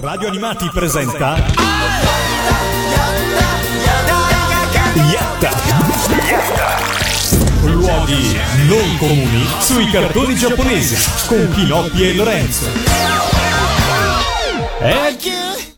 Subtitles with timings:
[0.00, 1.36] Radio Animati presenta
[5.10, 5.50] Yatta.
[7.64, 12.68] Luoghi non comuni sui cartoni giapponesi con Pinocchio e Lorenzo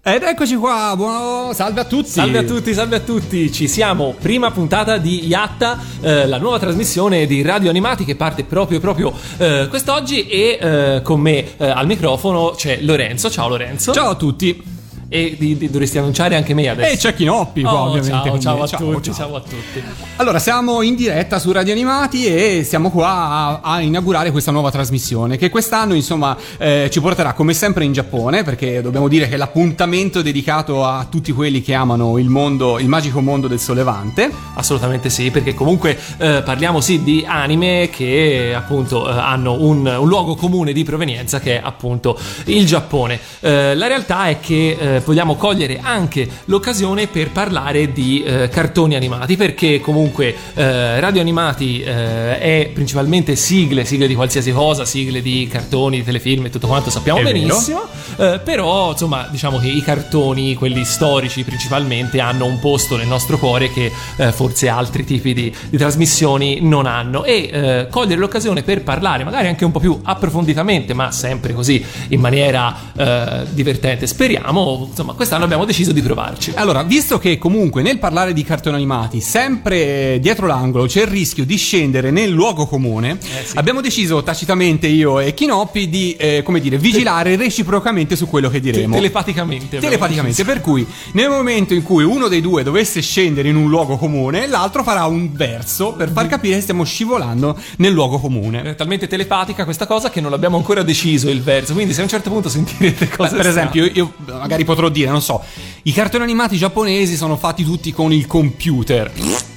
[0.05, 1.53] Ed eccoci qua, buono...
[1.53, 2.09] salve a tutti.
[2.09, 6.59] Salve a tutti, salve a tutti, ci siamo, prima puntata di Yatta, eh, la nuova
[6.59, 11.69] trasmissione di Radio Animati che parte proprio proprio eh, quest'oggi e eh, con me eh,
[11.69, 13.93] al microfono c'è Lorenzo, ciao Lorenzo.
[13.93, 14.82] Ciao a tutti.
[15.15, 16.95] E di- di- dovresti annunciare anche me adesso.
[16.95, 18.31] E c'è Chinoppi qua, Oh, ovviamente.
[18.31, 19.15] ciao, ciao a tutti, ciao.
[19.15, 19.83] ciao a tutti.
[20.17, 24.71] Allora, siamo in diretta su Radio Animati e siamo qua a, a inaugurare questa nuova
[24.71, 29.35] trasmissione che quest'anno, insomma, eh, ci porterà come sempre in Giappone, perché dobbiamo dire che
[29.35, 34.31] è l'appuntamento dedicato a tutti quelli che amano il mondo, il magico mondo del sollevante.
[34.55, 40.09] Assolutamente sì, perché comunque eh, parliamo sì di anime che appunto eh, hanno un, un
[40.09, 43.21] luogo comune di provenienza che è appunto il Giappone.
[43.41, 48.95] Eh, la realtà è che eh, vogliamo cogliere anche l'occasione per parlare di eh, cartoni
[48.95, 55.23] animati, perché comunque eh, Radio Animati eh, è principalmente sigle, sigle di qualsiasi cosa, sigle
[55.23, 57.83] di cartoni, di telefilm e tutto quanto sappiamo È benissimo.
[58.17, 63.39] Eh, però insomma diciamo che i cartoni quelli storici principalmente hanno un posto nel nostro
[63.39, 68.63] cuore che eh, forse altri tipi di, di trasmissioni non hanno e eh, cogliere l'occasione
[68.63, 74.07] per parlare magari anche un po' più approfonditamente ma sempre così in maniera eh, divertente
[74.07, 78.77] speriamo insomma quest'anno abbiamo deciso di provarci Allora, visto che comunque nel parlare di cartoni
[78.77, 83.57] animati, sempre eh, dietro l'angolo c'è il rischio di scendere nel luogo comune, Eh, sì.
[83.57, 88.61] abbiamo deciso tacitamente io e Chinoppi di, eh, come dire, vigilare reciprocamente su quello che
[88.61, 88.95] diremo.
[88.95, 93.69] telepaticamente Telepaticamente, per cui nel momento in cui uno dei due dovesse scendere in un
[93.69, 98.63] luogo comune, l'altro farà un verso per far capire che stiamo scivolando nel luogo comune.
[98.63, 102.05] è talmente telepatica questa cosa che non abbiamo ancora deciso il verso quindi se a
[102.05, 105.23] un certo punto sentirete Beh, cose per strane- esempio, io, io magari potrò dire, non
[105.23, 105.43] so,
[105.83, 109.13] i cartoni animati giapponesi sono fatti tutti con il computer.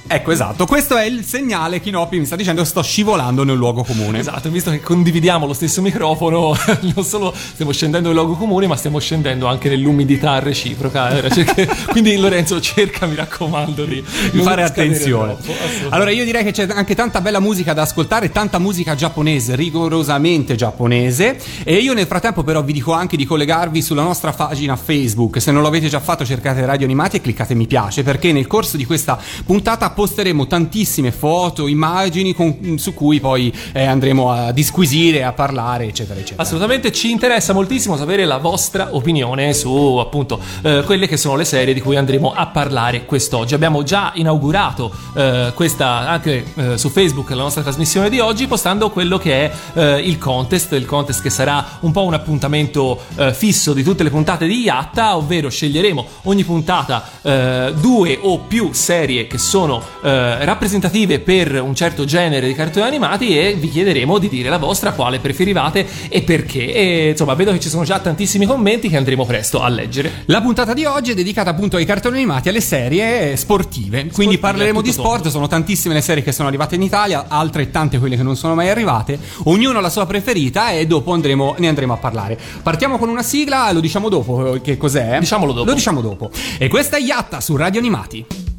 [0.08, 3.82] Ecco, esatto, questo è il segnale che Inopi mi sta dicendo sto scivolando nel luogo
[3.82, 4.20] comune.
[4.20, 6.56] Esatto, visto che condividiamo lo stesso microfono,
[6.94, 11.22] non solo stiamo scendendo nel luogo comune, ma stiamo scendendo anche nell'umidità reciproca.
[11.22, 15.36] eh, cerca- Quindi Lorenzo cerca, mi raccomando, di, di fare attenzione.
[15.40, 15.52] troppo.
[15.88, 20.54] Allora, io direi che c'è anche tanta bella musica da ascoltare, tanta musica giapponese, rigorosamente
[20.54, 21.38] giapponese.
[21.64, 25.40] E io nel frattempo, però, vi dico anche di collegarvi sulla nostra pagina Facebook.
[25.40, 28.76] Se non l'avete già fatto, cercate Radio Animati e cliccate mi piace, perché nel corso
[28.76, 35.24] di questa puntata posteremo tantissime foto, immagini con- su cui poi eh, andremo a disquisire,
[35.24, 36.42] a parlare, eccetera, eccetera.
[36.42, 41.46] Assolutamente ci interessa moltissimo sapere la vostra opinione su appunto eh, quelle che sono le
[41.46, 43.54] serie di cui andremo a parlare quest'oggi.
[43.54, 48.90] Abbiamo già inaugurato eh, questa anche eh, su Facebook la nostra trasmissione di oggi postando
[48.90, 53.32] quello che è eh, il contest, il contest che sarà un po' un appuntamento eh,
[53.32, 59.26] fisso di tutte le puntate di Yatta, ovvero sceglieremo ogni puntata due o più serie
[59.26, 64.28] che sono eh, rappresentative per un certo genere di cartoni animati e vi chiederemo di
[64.28, 66.72] dire la vostra, quale preferivate e perché.
[66.72, 70.24] E insomma, vedo che ci sono già tantissimi commenti che andremo presto a leggere.
[70.26, 74.06] La puntata di oggi è dedicata appunto ai cartoni animati, alle serie sportive.
[74.12, 75.30] Quindi parleremo a di tutto sport, tondo.
[75.30, 78.54] sono tantissime le serie che sono arrivate in Italia, altre tante quelle che non sono
[78.54, 79.18] mai arrivate.
[79.44, 82.38] Ognuno ha la sua preferita e dopo andremo- ne andremo a parlare.
[82.62, 85.18] Partiamo con una sigla, lo diciamo dopo eh, che cos'è?
[85.18, 85.66] Diciamolo dopo.
[85.66, 86.30] Lo diciamo dopo.
[86.58, 88.55] E questa è Yatta su Radio Animati.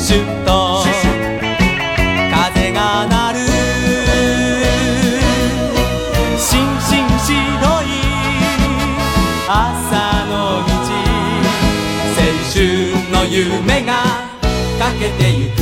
[0.00, 0.82] シュッと。
[2.32, 3.38] 風が鳴る。
[6.38, 7.36] しんしん白
[7.82, 7.86] い。
[9.46, 10.32] 朝の
[10.64, 10.68] 道。
[12.16, 12.18] 青
[12.50, 12.56] 春
[13.12, 13.92] の夢が
[14.78, 15.58] かけてゆく。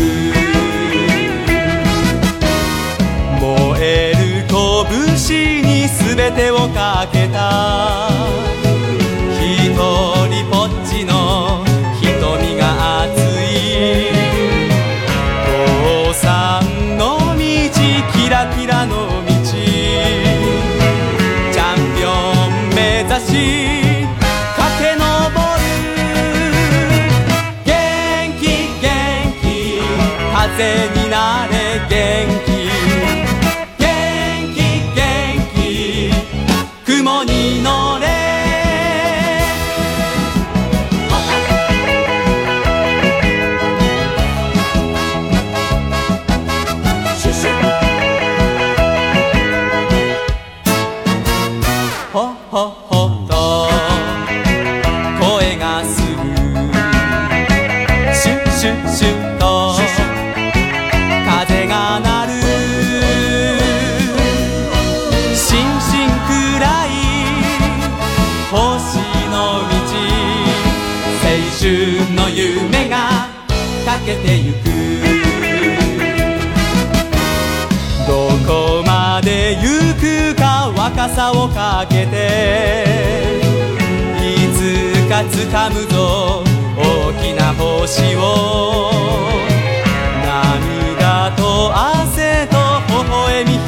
[3.41, 3.45] 燃
[3.81, 8.18] える拳に全てをかけた。
[80.99, 82.85] 高さをかけて
[84.19, 86.43] いつか掴むぞ
[86.77, 88.91] 大きな星を。
[90.27, 92.57] 涙と汗と
[92.89, 93.68] 微笑み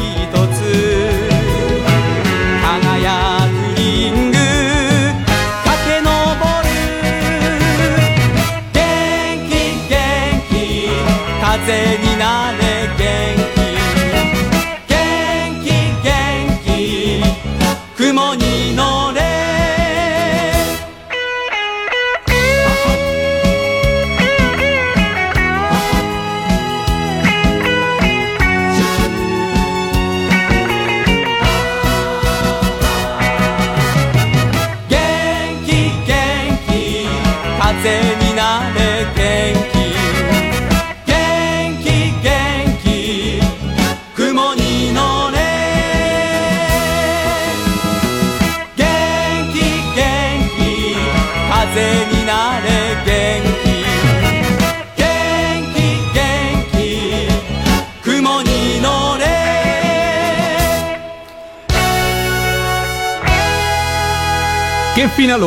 [65.21, 65.45] Finale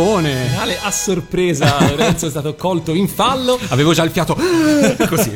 [0.83, 3.57] a sorpresa, Lorenzo è stato colto in fallo.
[3.69, 4.35] Avevo già il fiato
[5.07, 5.31] così.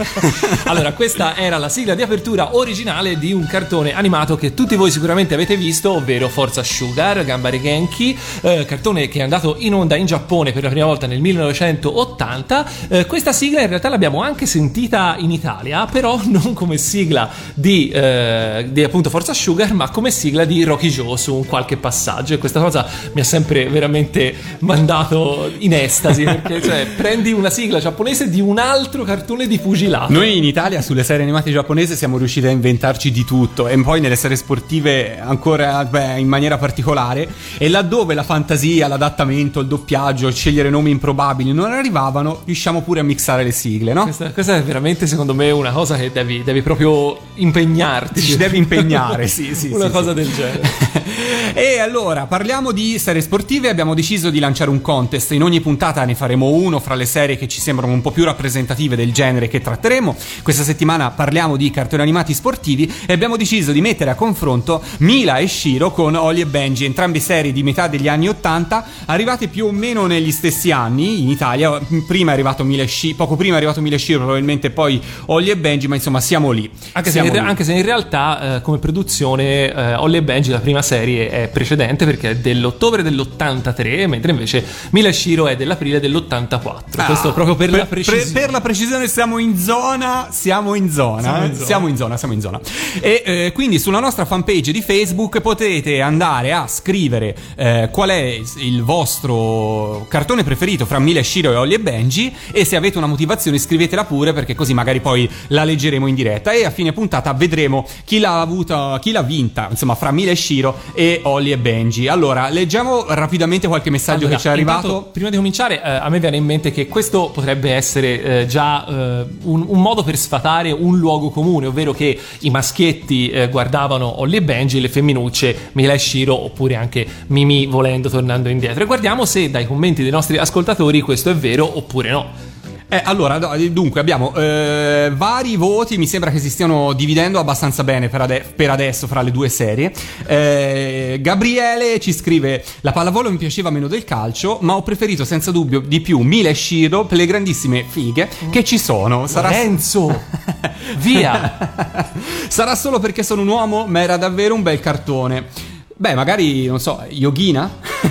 [0.65, 4.91] Allora, questa era la sigla di apertura originale di un cartone animato che tutti voi
[4.91, 9.95] sicuramente avete visto, ovvero Forza Sugar, Gambare Genki, eh, cartone che è andato in onda
[9.95, 12.69] in Giappone per la prima volta nel 1980.
[12.89, 17.89] Eh, questa sigla in realtà l'abbiamo anche sentita in Italia, però non come sigla di,
[17.89, 22.33] eh, di appunto Forza Sugar, ma come sigla di Rocky Joe su un qualche passaggio.
[22.33, 27.79] E questa cosa mi ha sempre veramente mandato in estasi, perché cioè, prendi una sigla
[27.79, 30.11] giapponese di un altro cartone di pugilato.
[30.11, 34.01] Noi in Italia sulle serie animate giapponesi siamo riusciti a inventarci di tutto e poi
[34.01, 40.31] nelle serie sportive ancora beh, in maniera particolare e laddove la fantasia, l'adattamento, il doppiaggio,
[40.31, 44.03] scegliere nomi improbabili non arrivavano, riusciamo pure a mixare le sigle, no?
[44.03, 48.21] Questa, questa è veramente secondo me una cosa che devi, devi proprio impegnarti.
[48.21, 49.69] Ci devi impegnare, sì, sì.
[49.73, 50.15] una sì, cosa sì.
[50.15, 51.05] del genere.
[51.53, 53.69] E allora parliamo di serie sportive.
[53.69, 55.26] Abbiamo deciso di lanciare un contest.
[55.33, 58.23] In ogni puntata ne faremo uno fra le serie che ci sembrano un po' più
[58.23, 60.15] rappresentative del genere che tratteremo.
[60.41, 65.37] Questa settimana parliamo di cartoni animati sportivi e abbiamo deciso di mettere a confronto Mila
[65.37, 69.65] e Shiro con Holly e Benji, entrambe serie di metà degli anni 80, arrivate più
[69.67, 71.79] o meno negli stessi anni in Italia.
[72.07, 75.01] Prima è arrivato Mila e Shiro, poco prima è arrivato Mila e Shiro, probabilmente poi
[75.25, 76.69] Holly e Benji, ma insomma siamo lì.
[76.93, 77.49] Anche se, Siamo in, lì.
[77.49, 81.47] anche se in realtà eh, come produzione eh, Holly e Benji la prima serie è
[81.49, 87.33] precedente perché è dell'ottobre dell'83 mentre invece Mila e Shiro è dell'aprile dell'84 Ah, questo
[87.33, 91.45] proprio per, la pre- precisione per la precisione siamo in zona, siamo in zona, Siamo
[91.45, 91.65] in zona.
[91.65, 92.59] siamo in zona, siamo in zona.
[93.01, 98.39] E eh, quindi sulla nostra fanpage di Facebook potete andare a scrivere eh, qual è
[98.57, 102.97] il vostro cartone preferito fra Mila e Shiro e Holly e Benji e se avete
[102.97, 106.93] una motivazione scrivetela pure perché così magari poi la leggeremo in diretta e a fine
[106.93, 111.51] puntata vedremo chi l'ha avuta, chi l'ha vinta, insomma fra Mila e Shiro e Holly
[111.51, 112.07] e Benji.
[112.07, 115.06] Allora, leggiamo rapidamente qualche messaggio Allora, che ci è arrivato.
[115.11, 118.85] Prima di cominciare, eh, a me viene in mente che questo potrebbe essere eh, già
[118.85, 124.21] eh, un, un modo per sfatare un luogo comune, ovvero che i maschietti eh, guardavano
[124.21, 128.83] Holly e Benji, le femminucce Mila e Shiro, oppure anche Mimi volendo tornando indietro.
[128.83, 132.46] E guardiamo se dai commenti dei nostri ascoltatori questo è vero oppure no.
[132.89, 137.83] Eh, allora, no, dunque, abbiamo eh, vari voti, mi sembra che si stiano dividendo abbastanza
[137.83, 139.91] bene per, ade- per adesso fra le due serie.
[140.25, 145.51] Eh, Gabriele ci scrive, la pallavolo mi piaceva meno del calcio, ma ho preferito senza
[145.51, 149.27] dubbio di più Mila e Shiro per le grandissime fighe che ci sono.
[149.27, 150.21] Sarà, Lorenzo,
[150.99, 152.11] via!
[152.47, 155.47] sarà solo perché sono un uomo, ma era davvero un bel cartone.
[155.93, 157.69] Beh, magari, non so, Yogina?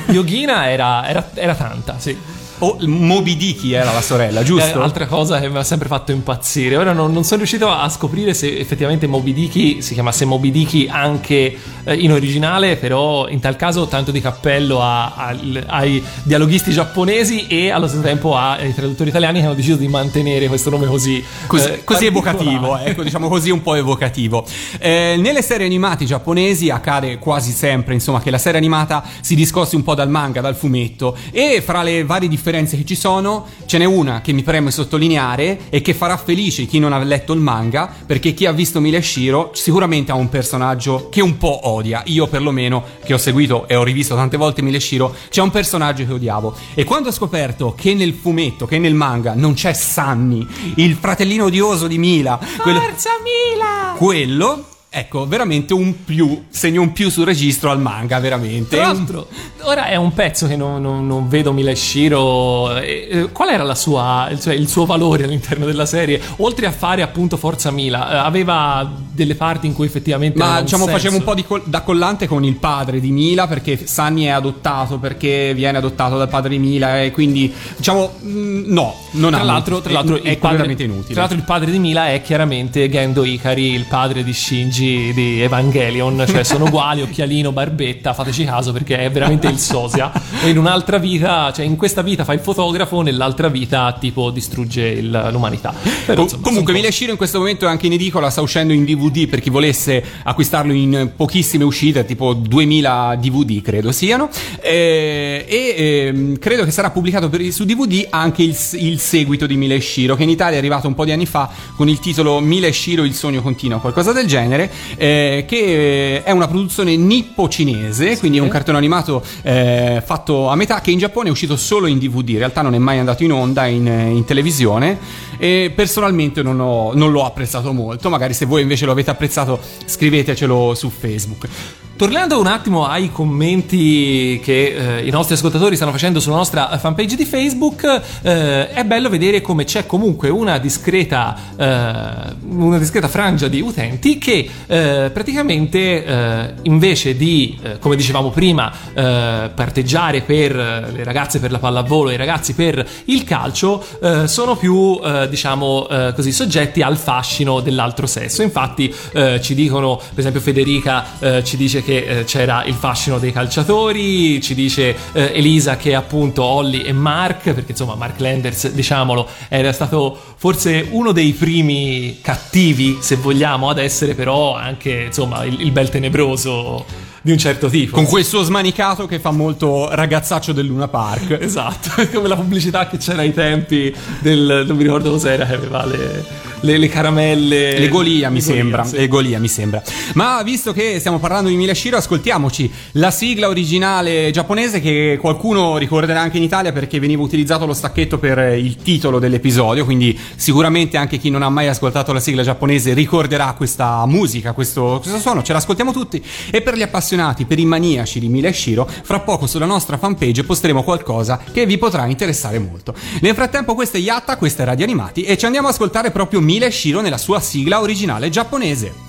[0.08, 2.44] Yogina era, era- era tanta, sì.
[2.58, 4.78] O Moby Dicky era la sorella, giusto?
[4.80, 6.76] Eh, altra cosa che mi ha sempre fatto impazzire.
[6.78, 10.88] Ora non, non sono riuscito a scoprire se effettivamente Moby Dicky si chiamasse Moby Dicky
[10.88, 16.70] anche eh, in originale, però in tal caso tanto di cappello a- al- ai dialoghisti
[16.72, 20.86] giapponesi e allo stesso tempo ai traduttori italiani che hanno deciso di mantenere questo nome
[20.86, 24.46] così, Così, eh, così evocativo, ecco, diciamo così un po' evocativo.
[24.78, 29.76] Eh, nelle serie animate giapponesi accade quasi sempre, insomma, che la serie animata si discosti
[29.76, 33.44] un po' dal manga, dal fumetto, e fra le varie differenze differenze che ci sono,
[33.66, 37.32] ce n'è una che mi preme sottolineare e che farà felice chi non ha letto
[37.32, 42.02] il manga, perché chi ha visto Mileshiro sicuramente ha un personaggio che un po' odia.
[42.06, 46.12] Io perlomeno, che ho seguito e ho rivisto tante volte Mileshiro, c'è un personaggio che
[46.12, 46.54] odiavo.
[46.74, 51.46] E quando ho scoperto che nel fumetto, che nel manga, non c'è Sunny, il fratellino
[51.46, 53.94] odioso di Mila, quello, Forza Mila!
[53.96, 54.64] quello
[54.98, 58.76] Ecco, veramente un più, segno un più sul registro al manga, veramente.
[58.76, 59.28] Tra l'altro,
[59.64, 62.78] ora è un pezzo che non, non- non vedo Mileshiro.
[62.78, 66.18] Eh, eh, qual era la sua, cioè il suo valore all'interno della serie?
[66.36, 70.38] Oltre a fare appunto Forza Mila, eh, aveva delle parti in cui effettivamente.
[70.38, 73.78] Ma diciamo faceva un po' di col- da collante con il padre di Mila perché
[73.86, 78.94] Sunny è adottato perché viene adottato dal padre di Mila e quindi diciamo mm, no,
[79.10, 81.12] non Tra ha l'altro, tra l'altro è, il padre, completamente inutile.
[81.12, 85.42] Tra l'altro, il padre di Mila è chiaramente Gendo Ikari, il padre di Shinji di
[85.42, 86.24] Evangelion.
[86.26, 88.14] Cioè, sono uguali, occhialino, barbetta.
[88.14, 90.10] Fateci caso perché è veramente il sosia.
[90.44, 94.86] E in un'altra vita, cioè, in questa vita fa il fotografo, nell'altra vita, tipo, distrugge
[94.86, 95.74] il- l'umanità.
[96.06, 98.84] Però, insomma, comunque sono Mileshiro in questo momento è anche in edicola, sta uscendo in
[98.84, 104.28] DVD per chi volesse acquistarlo in pochissime uscite, tipo 2000 DVD credo siano,
[104.60, 109.56] Eh, e ehm, credo che sarà pubblicato per- su DVD anche il, il seguito di
[109.56, 113.04] Mileshiro, che in Italia è arrivato un po' di anni fa con il titolo Mileshiro
[113.04, 114.65] il sogno continua, qualcosa del genere,
[114.96, 120.80] eh, che è una produzione nippo-cinese, quindi è un cartone animato eh, fatto a metà
[120.80, 123.32] che in Giappone è uscito solo in DVD, in realtà non è mai andato in
[123.32, 124.98] onda in, in televisione
[125.38, 129.58] e personalmente non, ho- non l'ho apprezzato molto, magari se voi invece lo avete apprezzato
[129.84, 131.48] scrivetecelo su Facebook.
[131.96, 137.16] Tornando un attimo ai commenti che eh, i nostri ascoltatori stanno facendo sulla nostra fanpage
[137.16, 137.84] di Facebook,
[138.20, 144.18] eh, è bello vedere come c'è comunque una discreta, eh, una discreta frangia di utenti
[144.18, 151.50] che eh, praticamente eh, invece di, eh, come dicevamo prima, parteggiare per le ragazze per
[151.50, 153.84] la pallavolo e i ragazzi per il calcio,
[154.24, 154.98] sono più,
[155.28, 158.42] diciamo così, soggetti al fascino dell'altro sesso.
[158.42, 158.92] Infatti
[159.40, 164.54] ci dicono, per esempio Federica ci dice che eh, c'era il fascino dei calciatori, ci
[164.54, 170.18] dice eh, Elisa che appunto Holly e Mark, perché insomma Mark Landers, diciamolo, era stato
[170.36, 175.88] forse uno dei primi cattivi, se vogliamo, ad essere però anche insomma il, il bel
[175.88, 176.84] tenebroso
[177.26, 177.96] di un certo tipo.
[177.96, 181.38] Con quel suo smanicato che fa molto ragazzaccio del Luna Park.
[181.46, 185.84] Esatto, come la pubblicità che c'era ai tempi del non mi ricordo cos'era che aveva
[185.86, 186.24] le,
[186.60, 188.96] le- le caramelle Le Golia mi Le Golia, sembra, sì.
[188.96, 189.82] le Golia mi sembra.
[190.14, 196.20] Ma visto che stiamo parlando di Mileshiro, ascoltiamoci la sigla originale giapponese che qualcuno ricorderà
[196.20, 201.18] anche in Italia perché veniva utilizzato lo stacchetto per il titolo dell'episodio, quindi sicuramente anche
[201.18, 205.52] chi non ha mai ascoltato la sigla giapponese ricorderà questa musica, questo, questo suono, ce
[205.52, 206.22] l'ascoltiamo tutti.
[206.50, 207.14] E per gli appassionati,
[207.46, 212.06] per i maniaci di Mileshiro, fra poco sulla nostra fanpage posteremo qualcosa che vi potrà
[212.06, 212.94] interessare molto.
[213.20, 216.40] Nel frattempo questo è Yatta, questa è Radio Animati e ci andiamo ad ascoltare proprio
[216.40, 219.05] Mileshiro nella sua sigla originale giapponese.「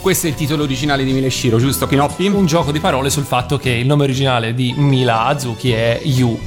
[0.00, 2.26] questo è il titolo originale di Mileshiro, giusto Kinoppi?
[2.28, 6.38] Un gioco di parole sul fatto che il nome originale di Mila Azuki è Yu.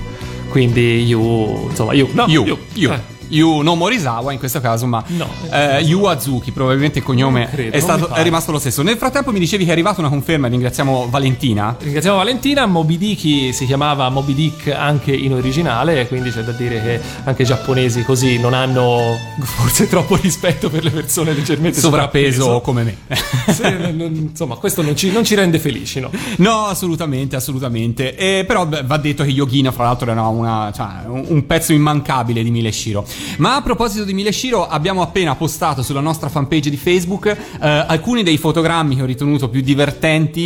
[0.50, 2.10] Quindi Yu, insomma, Yu.
[2.14, 2.58] No, Yu, Yu.
[2.74, 2.92] Yu.
[2.92, 3.21] Eh.
[3.32, 5.28] Yu no Morisawa in questo caso, ma No.
[5.52, 8.82] eh, Yu Azuki, probabilmente il cognome Non credo, è, non stato- è rimasto lo stesso.
[8.84, 11.76] Nel frattempo mi dicevi che è arrivata una conferma, ringraziamo Valentina.
[11.80, 16.82] Ringraziamo Valentina, Moby Dick si chiamava Moby Dick anche in originale, quindi c'è da dire
[16.82, 22.62] che anche i giapponesi così non hanno forse troppo rispetto per le persone leggermente Sovrappeso
[22.62, 22.98] come me.
[23.52, 26.10] Sì, non- non- insomma, questo non ci, non ci rende felici, no?
[26.38, 28.16] No, assolutamente, assolutamente.
[28.16, 31.74] Eh, però beh, va detto che Yogina, fra l'altro, era una- cioè, un, un pezzo
[31.74, 33.06] immancabile di Mileshiro.
[33.38, 38.24] Ma a proposito di Mileshiro, abbiamo appena postato sulla nostra fanpage di Facebook eh, alcuni
[38.24, 40.40] dei fotogrammi che ho ritenuto più divertenti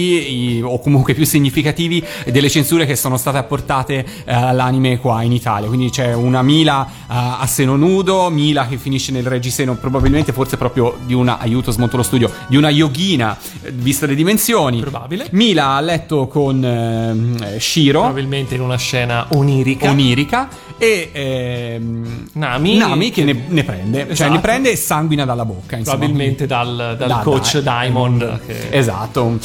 [0.56, 5.32] i- o comunque più significativi delle censure che sono state apportate eh, all'anime qua in
[5.32, 5.68] Italia.
[5.68, 10.58] Quindi c'è una Mila eh, a seno nudo, Mila che finisce nel reggiseno, probabilmente forse
[10.58, 14.80] proprio di una, aiuto smonto lo studio, di una yogina, eh, vista le dimensioni.
[14.80, 15.28] Probabile.
[15.32, 19.90] Mila a letto con ehm, eh, Shiro, Probabilmente in una scena onirica.
[19.90, 20.48] onirica,
[20.78, 22.78] e ehm, Nami.
[22.78, 24.32] Nami che ne, ne prende, cioè Esatto.
[24.34, 25.78] ne prende e sanguina dalla bocca.
[25.78, 25.98] Insomma.
[25.98, 28.40] Probabilmente dal, dal Da- coach da- Diamond.
[28.46, 29.24] Che Esatto.
[29.24, 29.40] Un-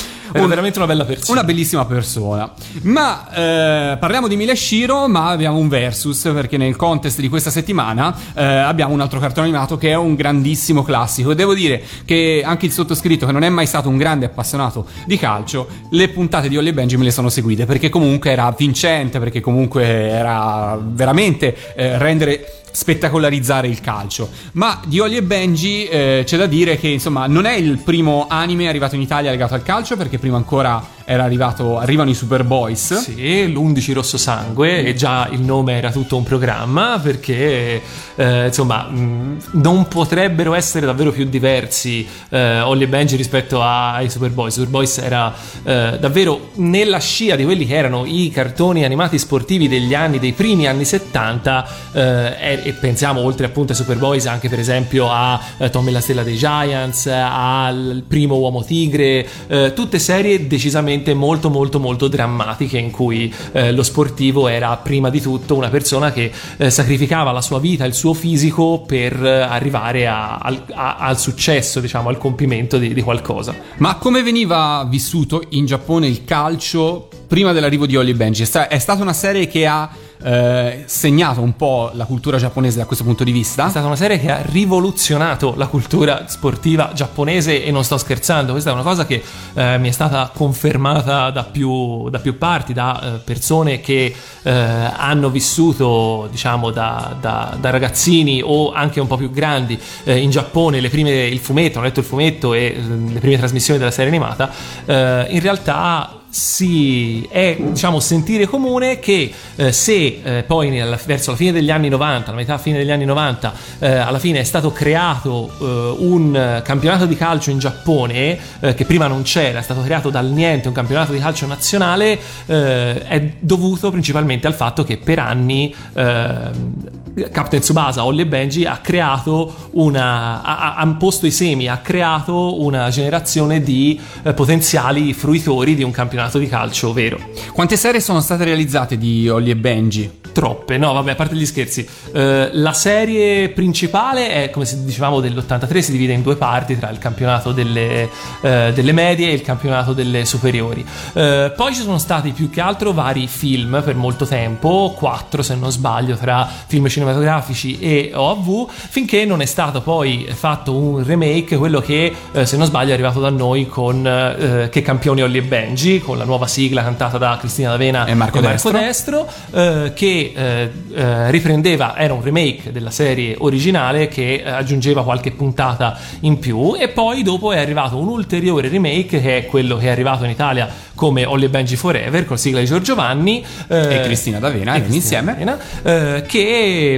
[0.47, 1.41] veramente una bella persona.
[1.41, 2.53] una bellissima persona.
[2.83, 8.15] Ma eh, parliamo di Mileshiro, ma abbiamo un versus perché nel contest di questa settimana
[8.35, 11.35] eh, abbiamo un altro cartone animato che è un grandissimo classico.
[11.35, 15.17] Devo dire che anche il sottoscritto, che non è mai stato un grande appassionato di
[15.17, 19.19] calcio, le puntate di Holly e Benji me le sono seguite perché comunque era vincente,
[19.19, 24.29] perché comunque era veramente eh, rendere spettacolarizzare il calcio.
[24.53, 28.27] Ma di Holly e Benji eh, c'è da dire che insomma non è il primo
[28.29, 33.01] anime arrivato in Italia legato al calcio perché prima ancora era arrivato, arrivano i Superboys.
[33.01, 37.83] Sì, l'11 Rosso Sangue e già il nome era tutto un programma perché
[38.15, 43.95] eh, insomma mh, non potrebbero essere davvero più diversi eh, Holly e Benji rispetto a-
[43.95, 44.55] ai Superboys.
[44.55, 49.95] Superboys era eh, davvero nella scia di quelli che erano i cartoni animati sportivi degli
[49.95, 52.01] anni, dei primi anni 70 eh,
[52.41, 56.01] e, e pensiamo oltre appunto ai Superboys anche per esempio a eh, Tom e la
[56.01, 62.79] Stella dei Giants, al primo Uomo Tigre, eh, tutte serie decisamente molto molto molto drammatiche
[62.79, 67.41] in cui eh, lo sportivo era prima di tutto una persona che eh, sacrificava la
[67.43, 72.19] sua vita, il suo fisico per eh, arrivare a- al, a- al successo, diciamo, al
[72.19, 73.55] compimento di, di qualcosa.
[73.79, 78.43] Ma come veniva vissuto in Giappone il calcio prima dell'arrivo di Holly Benji?
[78.43, 79.89] È stata una serie che ha
[80.23, 83.67] eh, segnato un po' la cultura giapponese da questo punto di vista?
[83.67, 88.53] È stata una serie che ha rivoluzionato la cultura sportiva giapponese e non sto scherzando,
[88.53, 89.23] questa è una cosa che
[89.55, 94.51] eh, mi è stata confermata da più, da più parti, da eh, persone che eh,
[94.51, 100.31] hanno vissuto diciamo da, da- da ragazzini o anche un po' più grandi eh, in
[100.31, 102.77] Giappone le prime, il fumetto, hanno letto il fumetto e
[103.09, 104.51] le prime trasmissioni della serie animata,
[104.87, 111.37] in realtà si è diciamo sentire comune che eh, se eh, poi nella- verso la
[111.37, 114.71] fine degli anni 90 la metà fine degli anni 90 eh, alla fine è stato
[114.71, 119.83] creato eh, un campionato di calcio in Giappone eh, che prima non c'era è stato
[119.83, 124.99] creato dal niente un campionato di calcio nazionale eh, è dovuto principalmente al fatto che
[124.99, 126.99] per anni ehm,
[127.31, 132.61] Captain Tsubasa Holly e Benji ha creato una ha, ha- posto i semi ha creato
[132.63, 137.19] una generazione di eh, potenziali fruitori di un campionato di calcio vero.
[137.53, 140.19] Quante serie sono state realizzate di Holly e Benji?
[140.33, 140.79] troppe.
[140.79, 141.87] No vabbè a parte gli scherzi.
[142.13, 146.99] Eh, la serie principale è come dicevamo dell'83 si divide in due parti tra il
[146.99, 148.09] campionato delle,
[148.41, 150.85] eh, delle medie e il campionato delle superiori.
[151.13, 155.55] Eh, poi ci sono stati più che altro vari film per molto tempo quattro se
[155.55, 161.57] non sbaglio tra film cinematografici e OAV finché non è stato poi fatto un remake
[161.57, 165.39] quello che eh, se non sbaglio è arrivato da noi con eh, Che campioni Holly
[165.39, 168.71] e Benji con la nuova sigla cantata da Cristina D'Avena E Marco Destro.
[168.73, 175.31] Destro, eh, che eh, eh, riprendeva, era un remake della serie originale che aggiungeva qualche
[175.31, 179.87] puntata in più e poi dopo è arrivato un ulteriore remake che è quello che
[179.87, 183.97] è arrivato in Italia come Holly e Benji Forever con sigla di Giorgio Vanni eh,
[183.97, 185.33] E Cristina D'Avena, e Cristina insieme.
[185.33, 186.23] D'Avena, eh,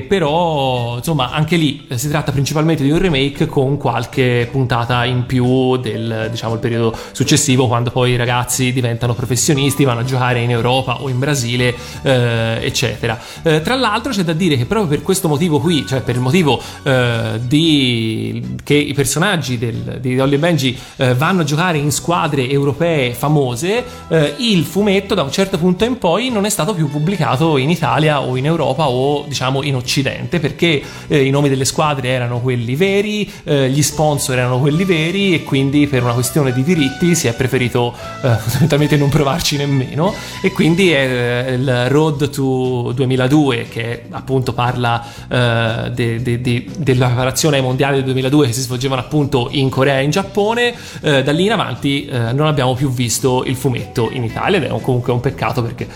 [0.01, 5.27] però insomma anche lì eh, si tratta principalmente di un remake con qualche puntata in
[5.27, 10.51] più del diciamo periodo successivo quando poi i ragazzi diventano professionisti vanno a giocare in
[10.51, 13.19] Europa o in Brasile eh, eccetera.
[13.43, 16.21] Eh, tra l'altro c'è da dire che proprio per questo motivo qui cioè per il
[16.21, 21.79] motivo eh, di che i personaggi del, di Holly e Benji eh, vanno a giocare
[21.79, 26.51] in squadre europee famose eh, il fumetto da un certo punto in poi non è
[26.51, 29.82] stato più pubblicato in Italia o in Europa o diciamo in Occidente
[30.41, 35.35] perché eh, i nomi delle squadre erano quelli veri, eh, gli sponsor erano quelli veri
[35.35, 37.93] e quindi per una questione di diritti si è preferito
[38.23, 44.53] eh, fondamentalmente non provarci nemmeno e quindi è eh, il Road to 2002 che appunto
[44.53, 49.49] parla eh, de- de- de- della preparazione ai mondiali del 2002 che si svolgevano appunto
[49.51, 53.57] in Corea e in Giappone eh, da lì in avanti non abbiamo più visto il
[53.57, 55.87] fumetto in Italia ed è un- comunque un peccato perché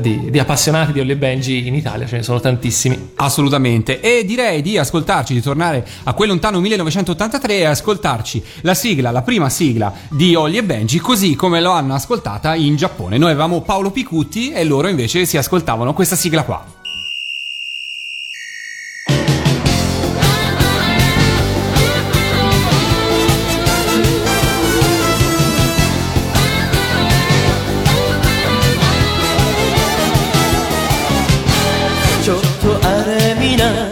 [0.00, 4.00] di, di appassionati di Holly e Benji in Italia ce ne sono tantissimi Assolutamente.
[4.00, 9.20] E direi di ascoltarci, di tornare a quel lontano 1983 e ascoltarci la sigla, la
[9.20, 13.18] prima sigla di Ollie e Benji, così come lo hanno ascoltata in Giappone.
[13.18, 16.77] Noi avevamo Paolo Picutti e loro invece si ascoltavano questa sigla qua.
[32.88, 33.87] haré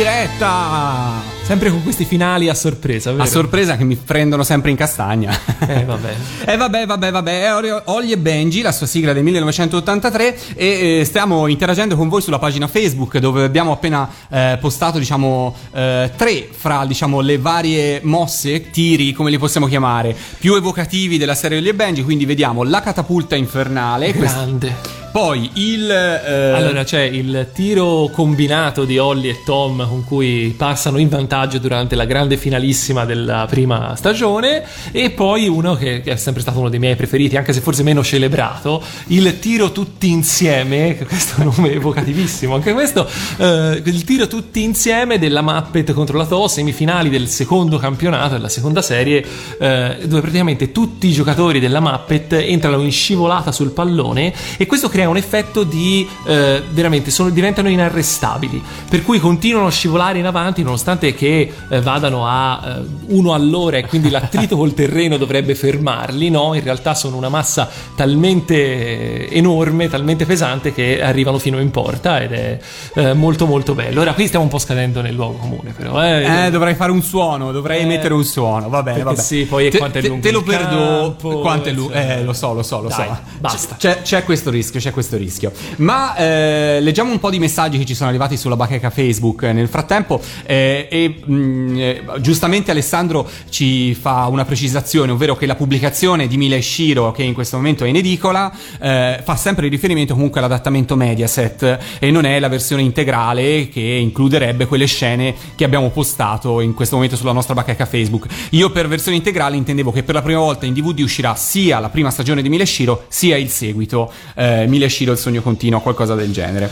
[0.00, 1.38] diretta!
[1.50, 3.24] sempre con questi finali a sorpresa vero?
[3.24, 5.36] A sorpresa che mi prendono sempre in castagna.
[5.66, 6.14] eh vabbè
[6.46, 11.04] E vabbè, vabbè, vabbè, Ori- Ollie e Benji, la sua sigla del 1983 e eh,
[11.04, 16.48] stiamo interagendo con voi sulla pagina Facebook dove abbiamo appena eh, postato, diciamo, eh, tre
[16.50, 21.70] fra, diciamo, le varie mosse, tiri, come li possiamo chiamare, più evocativi della serie Ollie
[21.70, 25.90] e Benji, quindi vediamo la catapulta infernale, quest- grande poi il...
[25.90, 31.58] eh, Allora c'è il tiro combinato di Holly e Tom con cui passano in vantaggio
[31.58, 34.64] durante la grande finalissima della prima stagione.
[34.92, 38.02] E poi uno che, è sempre stato uno dei miei preferiti, anche se forse meno
[38.02, 44.62] celebrato, il tiro tutti insieme, questo è nome evocativissimo, anche questo, eh, il tiro tutti
[44.62, 49.24] insieme della Muppet contro la Toho, semifinali del secondo campionato, della seconda serie,
[49.58, 54.88] eh, dove praticamente tutti i giocatori della Muppet entrano in scivolata sul pallone e questo
[54.88, 60.18] crea crea un effetto di eh, veramente sono- diventano inarrestabili, per cui continuano a scivolare
[60.18, 62.84] in avanti nonostante che eh, vadano a eh,
[63.14, 66.52] uno all'ora e quindi l'attrito col terreno dovrebbe fermarli, no?
[66.54, 72.32] In realtà sono una massa talmente enorme, talmente pesante che arrivano fino in porta ed
[72.32, 72.58] è
[72.94, 74.00] eh, molto molto bello.
[74.02, 77.02] Ora qui stiamo un po' scadendo nel luogo comune, però eh, Eh, dovrei fare un
[77.02, 78.68] suono, dovrei Eh, emettere un suono.
[78.68, 79.20] Va bene, perché vabbè.
[79.22, 81.16] sì, poi te, quanto è te- lungo te lo il perdono.
[81.40, 81.92] Quanto è lungo?
[81.92, 83.18] Eh, lo so, lo so, lo Dai, so.
[83.38, 83.76] basta.
[83.78, 85.52] C'è, c'è questo rischio, c'è questo rischio.
[85.76, 89.68] Ma eh, leggiamo un po' di messaggi che ci sono arrivati sulla bacheca Facebook nel
[89.68, 90.20] frattempo.
[90.44, 96.36] eh, e mh, eh, giustamente Alessandro ci fa una precisazione, ovvero che la pubblicazione di
[96.36, 100.40] Mila e Shiro, che in questo momento è in edicola, eh, fa sempre riferimento comunque
[100.40, 106.60] all'adattamento Mediaset e non è la versione integrale che includerebbe quelle scene che abbiamo postato
[106.60, 108.26] in questo momento sulla nostra bacheca Facebook.
[108.50, 111.88] Io per versione integrale intendevo che per la prima volta in DVD uscirà sia la
[111.88, 115.42] prima stagione di Mila e Shiro sia il seguito, eh, Mila e Shiro il sogno
[115.42, 116.70] continuo, qualcosa del genere.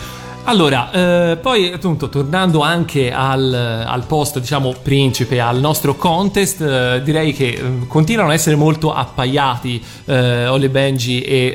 [0.49, 7.03] Allora, eh, poi appunto tornando anche al, al posto, diciamo, principe, al nostro contest, eh,
[7.05, 11.55] direi che eh, continuano a essere molto appaiati eh, Ole Benji e,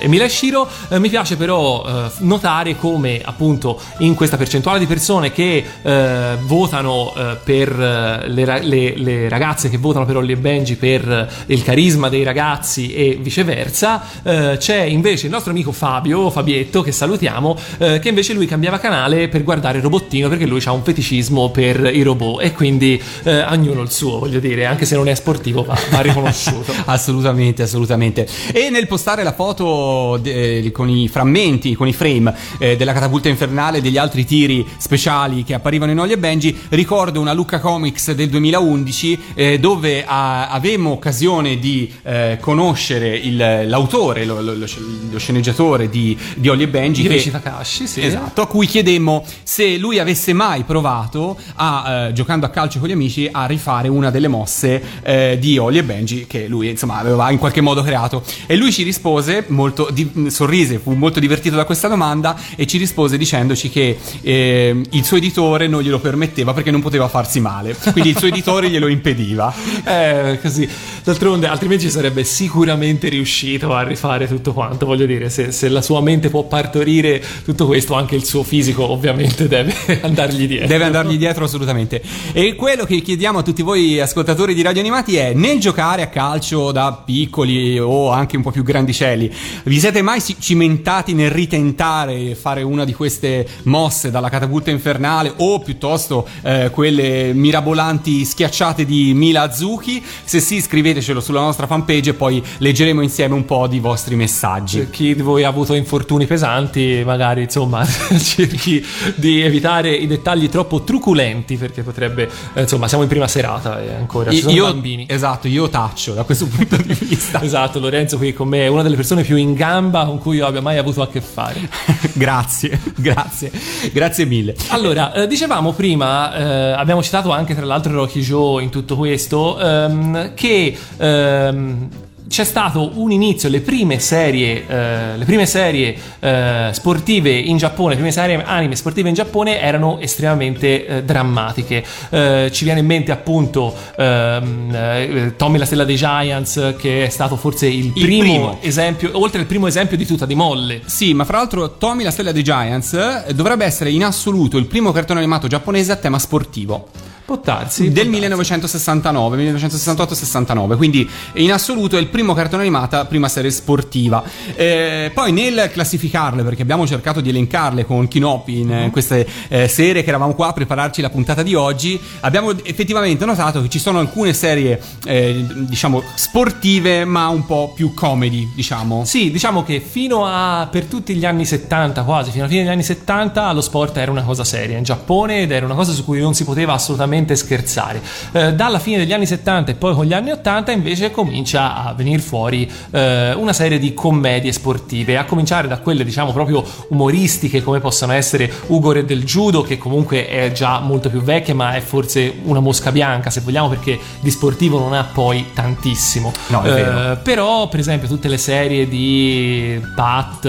[0.00, 0.68] eh, Shiro.
[0.88, 6.36] Eh, mi piace però eh, notare come appunto in questa percentuale di persone che eh,
[6.40, 7.12] votano
[7.44, 12.92] per le, le- le ragazze che votano per Ole Benji per il carisma dei ragazzi
[12.92, 18.46] e viceversa, c'è invece il nostro amico Fabio, Fabietto, che salutiamo, eh, che invece lui
[18.46, 22.52] cambiava canale per guardare il robottino perché lui ha un feticismo per i robot e
[22.52, 26.72] quindi eh, ognuno il suo, voglio dire, anche se non è sportivo va, va riconosciuto.
[26.86, 28.26] assolutamente, assolutamente.
[28.52, 33.28] E nel postare la foto de- con i frammenti, con i frame eh, della catapulta
[33.28, 37.60] infernale e degli altri tiri speciali che apparivano in Oli e Benji, ricordo una Luca
[37.60, 44.54] Comics del 2011 eh, dove ah, avemmo occasione di eh, conoscere il- l'autore, lo, lo-
[44.54, 44.66] lo
[45.10, 47.02] lo sceneggiatore di, di Oli e Benji.
[47.02, 48.06] che- Hiroshi Takashi, sì.
[48.06, 52.88] Esatto, a cui chiedemmo se lui avesse mai provato a, eh, giocando a calcio con
[52.88, 56.98] gli amici, a rifare una delle mosse eh, di Oli e Benji che lui insomma
[56.98, 58.22] aveva in qualche modo creato.
[58.46, 62.78] E lui ci rispose, molto di- sorrise, fu molto divertito da questa domanda e ci
[62.78, 67.76] rispose dicendoci che eh, il suo editore non glielo permetteva perché non poteva farsi male,
[67.92, 69.52] quindi il suo editore glielo impediva.
[69.84, 70.68] Eh, così.
[71.04, 74.86] D'altronde, altrimenti ci sarebbe sicuramente riuscito a rifare tutto quanto.
[74.86, 78.90] Voglio dire, se, se la sua mente può partorire tutto questo, anche il suo fisico
[78.90, 80.66] ovviamente deve andargli dietro.
[80.66, 82.02] Deve andargli dietro assolutamente.
[82.32, 86.08] E quello che chiediamo a tutti voi ascoltatori di Radio Animati è nel giocare a
[86.08, 89.30] calcio da piccoli o anche un po' più grandicelli,
[89.64, 95.32] vi siete mai ci- cimentati nel ritentare fare una di queste mosse dalla catapulta infernale
[95.36, 100.02] o piuttosto eh, quelle mirabolanti schiacciate di Mila Azuki?
[100.24, 104.88] Se sì, scrivetecelo sulla nostra fanpage e poi leggeremo insieme un po' di vostri messaggi.
[104.90, 107.67] Chi di voi ha avuto infortuni pesanti, magari insomma
[108.18, 113.80] cerchi di evitare i dettagli troppo truculenti perché potrebbe, eh, insomma, siamo in prima serata
[113.80, 115.06] e ancora ci sono io, bambini.
[115.08, 117.42] Esatto, io taccio da questo punto di vista.
[117.42, 120.46] Esatto, Lorenzo qui con me è una delle persone più in gamba con cui io
[120.46, 121.68] abbia mai avuto a che fare.
[122.14, 123.50] grazie, grazie,
[123.92, 124.54] grazie mille.
[124.68, 129.58] Allora, eh, dicevamo prima, eh, abbiamo citato anche tra l'altro Rocky Joe in tutto questo,
[129.58, 131.88] ehm, che ehm,
[132.28, 137.90] c'è stato un inizio, le prime serie, eh, le prime serie eh, sportive in Giappone,
[137.90, 141.84] le prime serie anime sportive in Giappone erano estremamente eh, drammatiche.
[142.10, 147.08] Eh, ci viene in mente appunto ehm, eh, Tommy la stella dei Giants, che è
[147.08, 148.58] stato forse il, Il primo, primo.
[148.60, 150.82] esempio, oltre al primo esempio di tutta di molle.
[150.84, 154.66] Sì, ma fra l'altro Tommy la stella dei Giants eh, dovrebbe essere in assoluto il
[154.66, 156.88] primo cartone animato giapponese a tema sportivo
[157.28, 157.92] Può darsi.
[157.92, 158.52] del può darsi.
[158.54, 164.24] 1969, 1968-69, quindi in assoluto è il primo cartone animata, prima serie sportiva.
[164.54, 169.68] Eh, poi nel classificarle, perché abbiamo cercato di elencarle con Kinopi in eh, queste eh,
[169.68, 173.78] serie che eravamo qua a prepararci la puntata di oggi, abbiamo effettivamente notato che ci
[173.78, 179.04] sono alcune serie, eh, diciamo, sportive, ma un po' più comedy, diciamo.
[179.04, 182.72] Sì, diciamo che fino a per tutti gli anni 70, quasi fino alla fine degli
[182.72, 186.06] anni 70, lo sport era una cosa seria in Giappone ed era una cosa su
[186.06, 188.00] cui non si poteva assolutamente scherzare.
[188.32, 191.92] Eh, dalla fine degli anni 70 e poi con gli anni 80 invece comincia a
[191.92, 197.62] venire fuori eh, una serie di commedie sportive, a cominciare da quelle diciamo proprio umoristiche
[197.62, 201.80] come possono essere Ugore del Judo, che comunque è già molto più vecchia, ma è
[201.80, 206.32] forse una mosca bianca se vogliamo, perché di sportivo non ha poi tantissimo.
[206.48, 210.44] No, Eh, però, per esempio, tutte le serie di Pat,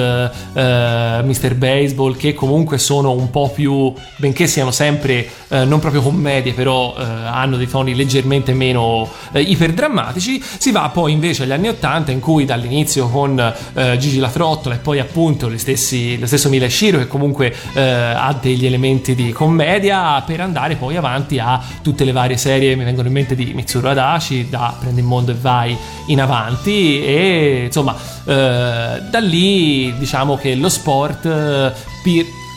[0.54, 1.56] eh, Mr.
[1.56, 6.93] Baseball, che comunque sono un po' più, benché siano sempre eh, non proprio commedie, però
[6.98, 10.43] eh, hanno dei toni leggermente meno eh, iperdrammatici.
[10.58, 13.39] Si va poi invece agli anni 80 in cui dall'inizio con
[13.74, 17.82] eh, Gigi La Frottola e poi appunto stessi, lo stesso Mila Shiro che comunque eh,
[17.82, 22.84] ha degli elementi di commedia per andare poi avanti a tutte le varie serie, mi
[22.84, 27.63] vengono in mente di Mitsuru Adachi, da Prendi il mondo e vai in avanti e
[27.67, 27.95] insomma
[28.26, 31.72] eh, da lì diciamo che lo sport eh,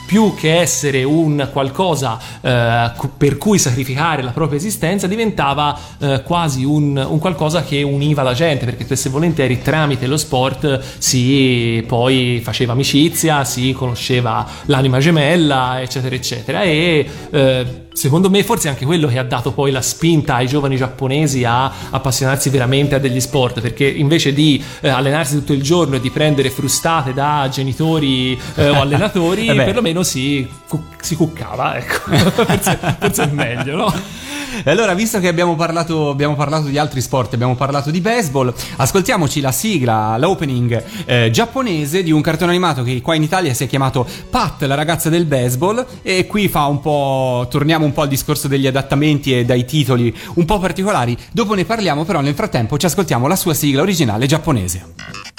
[0.06, 6.64] più che essere un qualcosa eh, per cui sacrificare la propria esistenza, diventava eh, quasi
[6.64, 11.84] un, un qualcosa che univa la gente, perché spesso e volentieri tramite lo sport si
[11.86, 16.62] poi faceva amicizia, si conosceva l'anima gemella, eccetera, eccetera.
[16.62, 20.46] E eh, secondo me forse è anche quello che ha dato poi la spinta ai
[20.46, 25.62] giovani giapponesi a appassionarsi veramente a degli sport, perché invece di eh, allenarsi tutto il
[25.62, 30.48] giorno e di prendere frustate da genitori eh, o allenatori, Eh perlomeno si,
[31.00, 32.10] si cuccava, ecco.
[32.44, 33.94] forse, forse è meglio, no?
[34.64, 38.52] E allora, visto che abbiamo parlato, abbiamo parlato di altri sport, abbiamo parlato di baseball,
[38.76, 43.64] ascoltiamoci la sigla, l'opening eh, giapponese di un cartone animato che qua in Italia si
[43.64, 45.84] è chiamato Pat, la ragazza del baseball.
[46.02, 47.46] E qui fa un po'.
[47.50, 51.16] torniamo un po' al discorso degli adattamenti e dai titoli un po' particolari.
[51.32, 55.31] Dopo ne parliamo, però nel frattempo ci ascoltiamo la sua sigla originale giapponese.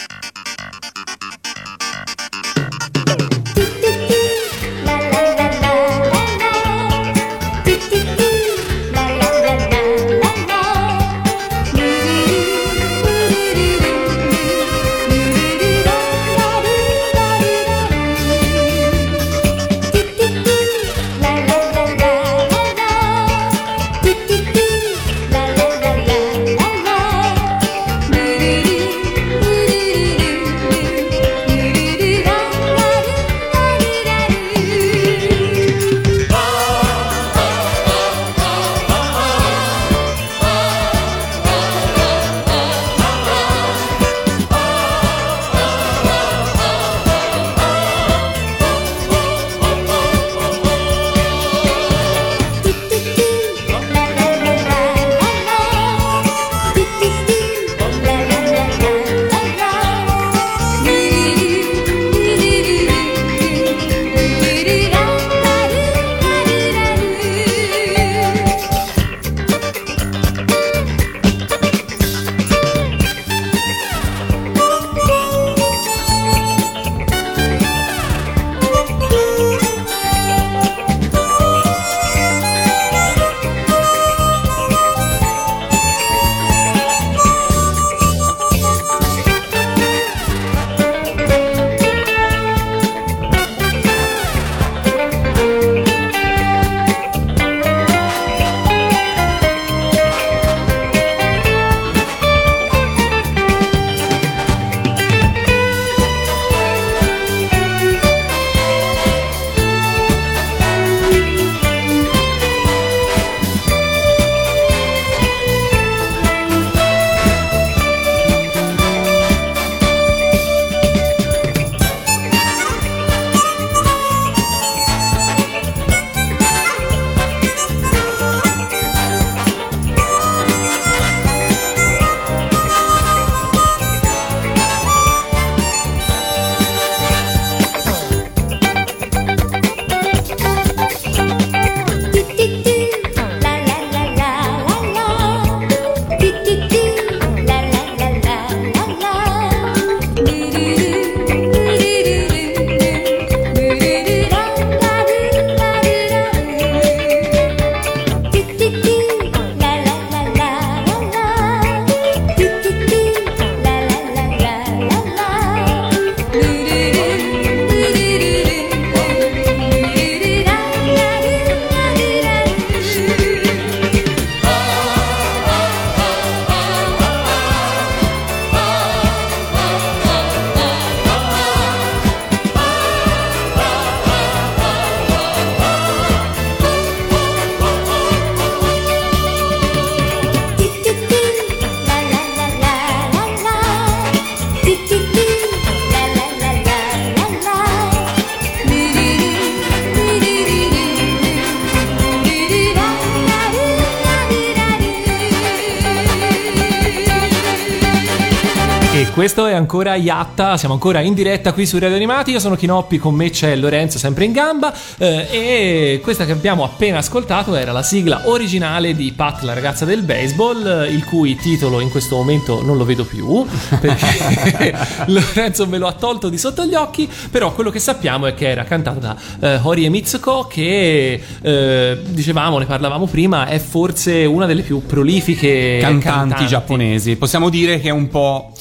[209.74, 212.30] Ancora Yatta, siamo ancora in diretta qui su Radio Animati.
[212.30, 214.72] Io sono Chinoppi, con me c'è Lorenzo sempre in gamba.
[215.00, 219.84] eh, e questa che abbiamo appena ascoltato era la sigla originale di Pat, la ragazza
[219.84, 223.48] del baseball, eh, il cui titolo in questo momento non lo vedo più
[223.80, 227.10] perché Lorenzo me lo ha tolto di sotto gli occhi.
[227.32, 232.60] Però quello che sappiamo è che era cantato da eh, Horie Mitsuko, che eh, dicevamo,
[232.60, 237.16] ne parlavamo prima, è forse una delle più prolifiche cantanti, giapponesi.
[237.16, 238.52] Possiamo dire che è un po'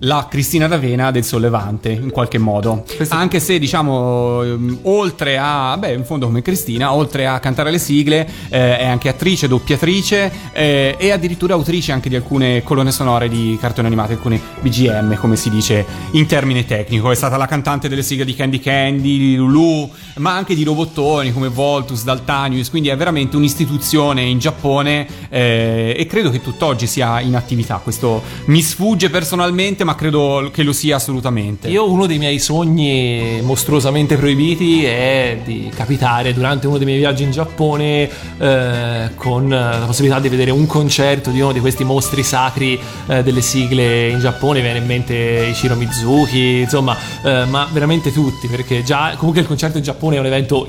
[0.00, 2.84] la Cristina D'Avena del sollevante, in qualche modo.
[3.08, 7.78] Anche se, diciamo, ehm, oltre a, beh, in fondo come Cristina, oltre a cantare le
[7.78, 13.28] sigle, eh, è anche attrice, doppiatrice eh, e addirittura autrice anche di alcune colonne sonore
[13.28, 17.10] di cartoni animati, alcune BGM, come si dice in termine tecnico.
[17.10, 21.32] È stata la cantante delle sigle di Candy Candy, di Lulu, ma anche di robottoni
[21.32, 27.20] come Voltus, Daltanius, quindi è veramente un'istituzione in Giappone eh, e credo che tutt'oggi sia
[27.20, 27.80] in attività.
[27.82, 31.68] Questo mi sfugge personalmente, ma credo che lo sia assolutamente.
[31.68, 37.22] Io uno dei miei sogni mostruosamente proibiti è di capitare durante uno dei miei viaggi
[37.22, 42.24] in Giappone eh, con la possibilità di vedere un concerto di uno di questi mostri
[42.24, 45.14] sacri eh, delle sigle in Giappone, viene in mente
[45.50, 50.18] Ichiro Mizuki, insomma, eh, ma veramente tutti, perché già comunque il concerto in Giappone è
[50.18, 50.66] un evento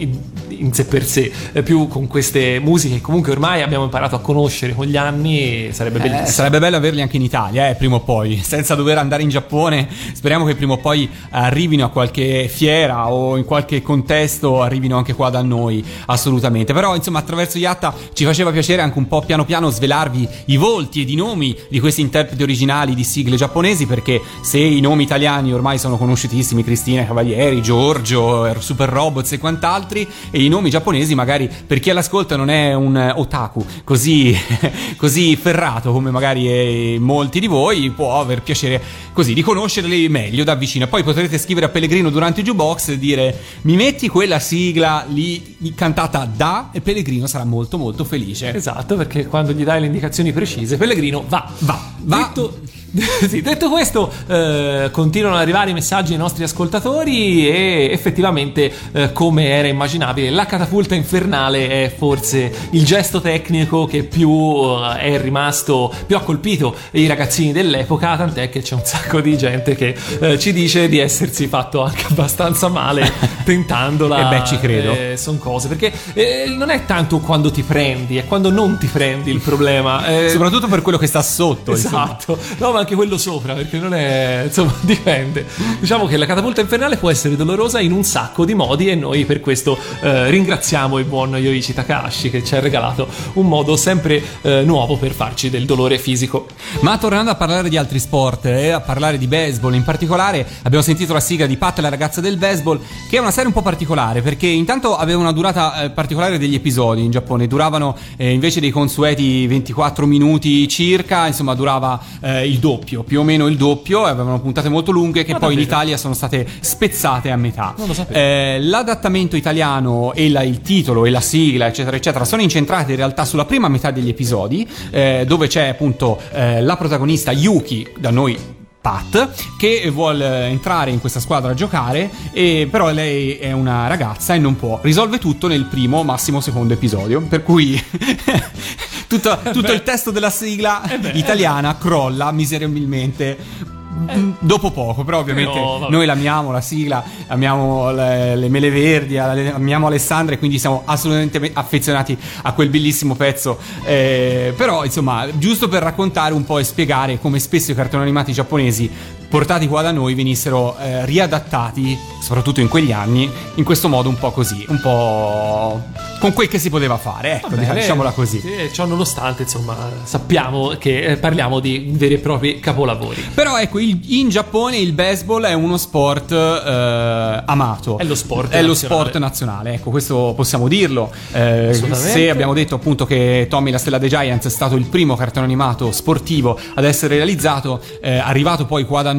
[0.60, 4.20] in, sé per sé, eh, più con queste musiche che comunque ormai abbiamo imparato a
[4.20, 6.28] conoscere con gli anni, sarebbe Eh, bellissimo.
[6.28, 9.88] sarebbe bello averli anche in Italia, eh, prima o poi, senza dover andare in Giappone.
[10.14, 15.14] Speriamo che prima o poi arrivino a qualche fiera o in qualche contesto arrivino anche
[15.14, 16.74] qua da noi, assolutamente.
[16.74, 21.01] Però, insomma, attraverso Yatta ci faceva piacere anche un po' piano piano svelarvi i volti
[21.01, 25.53] ed i nomi di questi interpreti originali di sigle giapponesi, perché se i nomi italiani
[25.53, 31.50] ormai sono conosciutissimi, Cristina Cavalieri, Giorgio, Super Robots e quant'altri, e i nomi giapponesi magari
[31.66, 34.36] per chi all'ascolta non è un eh, otaku così,
[34.98, 38.82] così ferrato come magari è molti di voi, può aver piacere
[39.14, 40.88] così di conoscerli meglio da vicino.
[40.88, 45.74] Poi potrete scrivere a Pellegrino durante il jukebox e dire mi metti quella sigla lì
[45.76, 48.54] cantata da e Pellegrino sarà molto molto felice.
[48.54, 52.18] Esatto, perché quando gli dai le indicazioni precise, Pellegrino va, Va, va.
[52.18, 52.60] Detto,
[53.28, 59.12] sì, detto questo, eh, continuano ad arrivare i messaggi ai nostri ascoltatori e effettivamente, eh,
[59.12, 65.22] come era immaginabile, la catapulta infernale è forse il gesto tecnico che più eh, è
[65.22, 69.96] rimasto, più ha colpito i ragazzini dell'epoca, tant'è che c'è un sacco di gente che
[70.20, 73.12] eh, ci dice di essersi fatto anche abbastanza male
[73.44, 74.28] tentandola.
[74.30, 74.96] E beh, ci credo.
[75.18, 79.30] sono cose, perché eh, non è tanto quando ti prendi, è quando non ti prendi
[79.30, 80.06] il problema.
[80.08, 81.72] Eh, Soprattutto per quello che sta sotto.
[81.72, 82.06] insomma.
[82.06, 84.43] Esatto, no, ma anche quello sopra, perché non è.
[84.45, 85.45] insomma, dipende.
[85.80, 89.25] Diciamo che la catapulta infernale può essere dolorosa in un sacco di modi, e noi
[89.25, 94.21] per questo eh, ringraziamo il buon Yoichi Takahashi che ci ha regalato un modo sempre
[94.41, 96.47] eh, nuovo per farci del dolore fisico.
[96.82, 100.84] Ma tornando a parlare di altri sport e a parlare di baseball in particolare, abbiamo
[100.84, 103.61] sentito la sigla di Pat, la ragazza del baseball, che è una serie un po'
[103.61, 108.59] particolare perché intanto aveva una durata eh, particolare degli episodi in Giappone, duravano eh, invece
[108.59, 114.03] dei consueti 24 minuti circa, insomma durava eh, il doppio, più o meno il doppio,
[114.03, 115.76] avevano puntate molto lunghe che Ma poi in davvero?
[115.78, 117.74] Italia sono state spezzate a metà.
[117.78, 118.20] Non lo sapevo.
[118.20, 122.97] Eh, l'adattamento italiano e la- il titolo e la sigla, eccetera, eccetera, sono incentrati in
[122.97, 128.09] realtà sulla prima metà degli episodi, eh, dove c'è appunto eh, la protagonista Yuki, da
[128.11, 128.55] noi.
[128.80, 134.34] Pat che vuole entrare in questa squadra a giocare e però lei è una ragazza
[134.34, 137.74] e non può risolve tutto nel primo massimo secondo episodio per cui
[139.08, 140.82] tutto, tutto il testo della sigla
[141.14, 145.89] italiana crolla miserabilmente Mm, dopo poco però ovviamente vabbè.
[145.89, 151.39] noi l'amiamo la sigla amiamo le, le mele verdi amiamo Alessandra e quindi siamo assolutamente
[151.39, 153.58] me- affezionati a quel bellissimo pezzo.
[153.84, 158.34] Eh, però insomma giusto per raccontare un po' e spiegare come spesso i cartoni animati
[158.34, 158.89] giapponesi
[159.30, 164.17] portati qua da noi venissero eh, riadattati soprattutto in quegli anni in questo modo un
[164.17, 165.82] po' così un po'
[166.19, 167.73] con quel che si poteva fare ecco Bene.
[167.75, 173.23] diciamola così Sì, ciò nonostante, insomma, sappiamo che eh, parliamo di veri e propri capolavori.
[173.34, 177.97] Però ecco, il- in Giappone il baseball è uno sport eh, amato.
[177.97, 178.75] È lo sport È lo nazionale.
[179.01, 181.11] sport nazionale, ecco, questo possiamo dirlo.
[181.34, 185.15] Eh, se abbiamo detto appunto che Tommy la Stella dei Giants è stato il primo
[185.15, 189.16] cartone animato sportivo ad essere realizzato, eh, arrivato poi qua da noi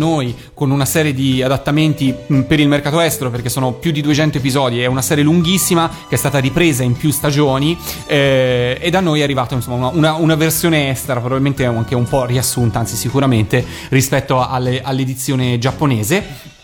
[0.55, 4.39] con una serie di adattamenti mh, per il mercato estero, perché sono più di 200
[4.39, 7.77] episodi, è una serie lunghissima che è stata ripresa in più stagioni
[8.07, 12.05] eh, e da noi è arrivata insomma una, una- una versione estera, probabilmente anche un
[12.09, 16.57] po' riassunta, anzi sicuramente rispetto alle- all'edizione giapponese.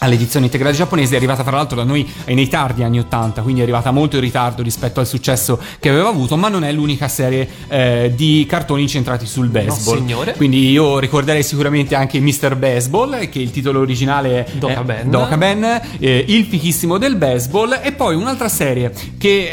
[0.00, 3.62] All'edizione integrale giapponese è arrivata fra l'altro da noi nei tardi anni 80 quindi è
[3.62, 7.48] arrivata molto in ritardo rispetto al successo che aveva avuto ma non è l'unica serie
[7.68, 10.34] eh, di cartoni incentrati sul baseball signore.
[10.36, 12.56] quindi io ricorderei sicuramente anche Mr.
[12.56, 15.10] Baseball che il titolo originale Doka è Ben.
[15.10, 19.50] Doka Ben eh, il fichissimo del baseball e poi un'altra serie che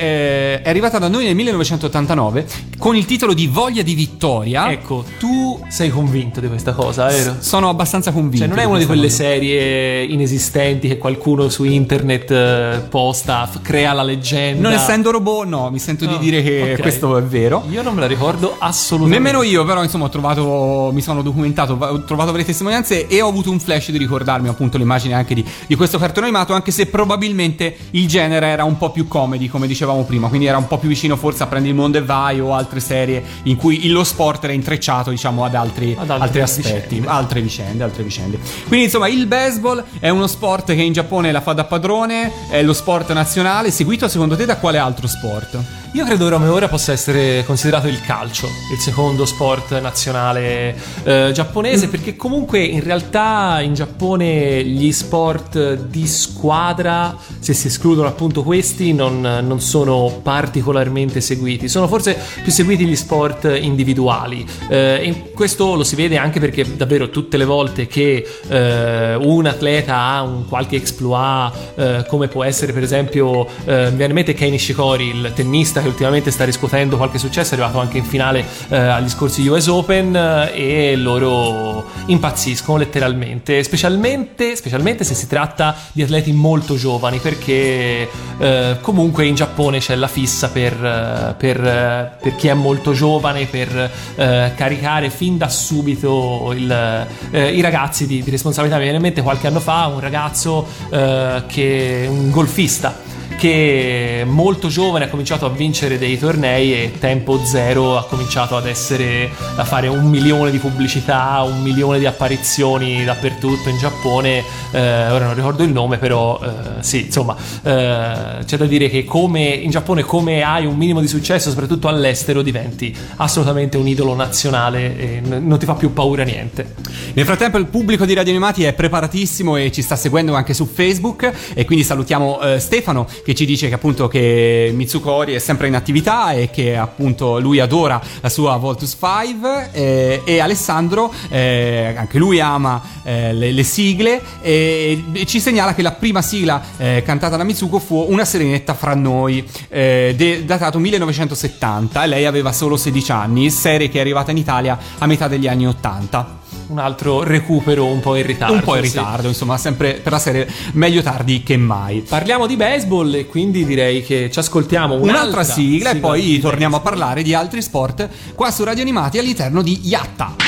[0.55, 2.45] eh, è arrivata da noi nel 1989
[2.77, 7.35] con il titolo di Voglia di Vittoria Ecco, tu sei convinto di questa cosa, vero?
[7.39, 9.15] sono abbastanza convinto Cioè, non è una di quelle cosa.
[9.15, 14.69] serie inesistenti che qualcuno su internet eh, posta, f- crea la leggenda.
[14.69, 16.81] non essendo robot no mi sento di No, dire che ok.
[16.81, 19.23] questo è vero Io non me la ricordo assolutamente.
[19.23, 23.27] Nemmeno io, però, insomma, ho trovato, mi sono documentato, ho trovato varie testimonianze e ho
[23.27, 26.85] avuto un flash di ricordarmi appunto l'immagine anche di, di questo cartone animato, anche se
[26.87, 30.77] probabilmente il genere era un po' più comedy, come dicevamo prima, quindi era un po'
[30.77, 34.03] più vicino forse a Prendi il mondo e vai o altre serie in cui lo
[34.03, 37.07] sport era intrecciato, diciamo, ad altri, Ad altre altri aspetti, vicende.
[37.07, 38.39] altre vicende, altre vicende.
[38.67, 42.61] Quindi, insomma, il baseball è uno sport che in Giappone la fa da padrone, è
[42.61, 45.57] lo sport nazionale, seguito secondo te da quale altro sport?
[45.93, 51.31] Io credo ora come ora possa essere considerato il calcio, il secondo sport nazionale eh,
[51.33, 58.43] giapponese, perché comunque in realtà in Giappone gli sport di squadra, se si escludono appunto
[58.43, 61.69] questi, non, non sono particolarmente seguiti.
[61.69, 64.45] Sono forse più seguiti gli sport individuali.
[64.69, 69.45] Eh, e questo lo si vede anche perché davvero tutte le volte che eh, un
[69.45, 74.13] atleta ha un qualche exploit, eh, come può essere per esempio, eh, mi viene in
[74.13, 78.03] mente Kei Nishikori, il tennista che ultimamente sta riscuotendo qualche successo, è arrivato anche in
[78.03, 85.27] finale eh, agli scorsi US Open eh, e loro impazziscono letteralmente, specialmente, specialmente se si
[85.27, 91.35] tratta di atleti molto giovani, perché eh, comunque in Giappone c'è la fissa per, eh,
[91.37, 98.07] per, eh, per chi è molto giovane, per caricare fin da subito il, i ragazzi
[98.07, 98.77] di, di responsabilità.
[98.77, 103.06] Mi viene in mente qualche anno fa un ragazzo che un golfista
[103.37, 108.65] che molto giovane ha cominciato a vincere dei tornei e tempo zero ha cominciato ad
[108.65, 114.43] essere a fare un milione di pubblicità, un milione di apparizioni dappertutto in Giappone.
[114.71, 119.05] Eh, ora non ricordo il nome, però eh, sì, insomma, eh, c'è da dire che
[119.05, 124.15] come in Giappone, come hai un minimo di successo, soprattutto all'estero, diventi assolutamente un idolo
[124.15, 126.73] nazionale e n- non ti fa più paura niente.
[127.13, 130.65] Nel frattempo il pubblico di Radio Animati è preparatissimo e ci sta seguendo anche su
[130.65, 135.39] Facebook e quindi salutiamo eh, Stefano che ci dice che appunto che Mitsuko Ori è
[135.39, 141.13] sempre in attività e che appunto lui adora la sua Voltus 5 eh, e Alessandro
[141.27, 146.21] eh, anche lui ama eh, le, le sigle e, e ci segnala che la prima
[146.21, 152.07] sigla eh, cantata da Mitsuko fu Una serenetta fra noi eh, de- datato 1970 e
[152.07, 155.67] lei aveva solo 16 anni serie che è arrivata in Italia a metà degli anni
[155.67, 158.53] 80 Un altro recupero un po' in ritardo.
[158.55, 158.97] un po' in sì.
[158.97, 162.01] ritardo, insomma, sempre per la serie meglio tardi che mai.
[162.01, 166.75] Parliamo di baseball e quindi direi che ci ascoltiamo un'altra, Un'altra sigla e poi torniamo
[166.75, 166.99] a baseball.
[166.99, 170.46] parlare di altri sport qua su Radio Animati all'interno di Yatta.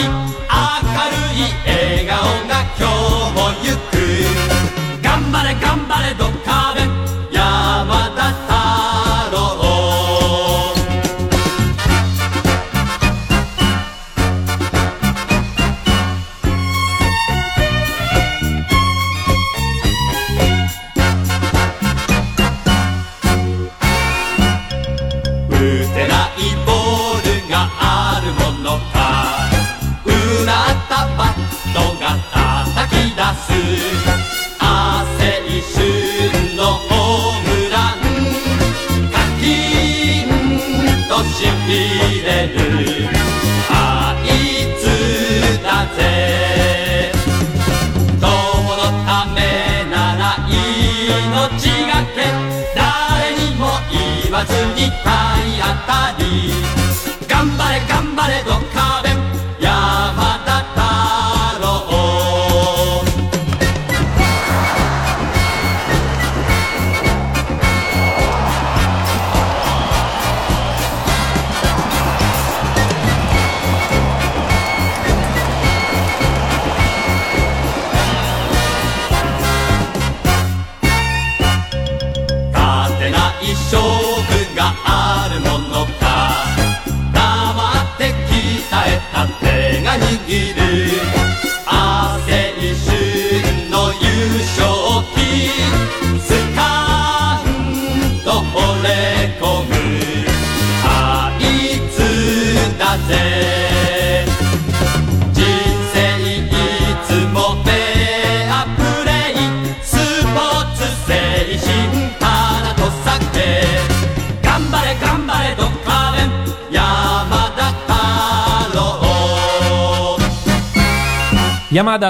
[0.00, 0.29] Thank you.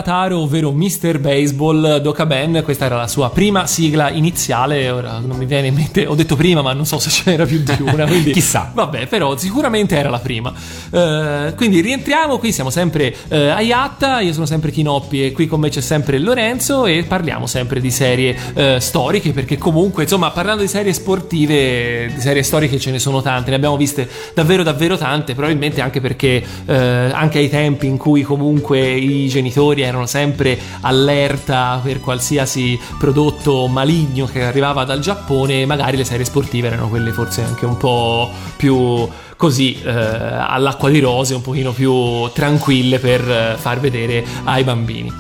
[0.00, 1.18] Yamada Taro, ovvero Mr.
[1.18, 6.06] Baseball Dokaben, questa era la sua prima sigla iniziale, ora non mi viene in mente,
[6.06, 8.70] ho detto prima ma non so se ce n'era più di una, quindi Chissà.
[8.72, 10.52] Vabbè, però sicuramente era la prima.
[10.90, 15.46] Eh, quindi rientriamo, qui siamo sempre eh, a Yatta, io sono sempre Kinoppi e qui
[15.46, 20.30] con me c'è sempre Lorenzo e parliamo sempre di serie eh, storiche perché comunque, insomma,
[20.30, 24.62] parlando di serie sportive, di serie storiche ce ne sono tante, ne abbiamo viste davvero
[24.62, 30.58] davvero tante, probabilmente anche perché anche ai tempi in cui comunque i genitori erano sempre
[30.80, 37.12] allerta per qualsiasi prodotto maligno che arrivava dal Giappone, magari le serie sportive erano quelle
[37.12, 43.20] forse anche un po' più così eh, all'acqua di rose, un pochino più tranquille per
[43.28, 45.10] eh, far vedere ai bambini.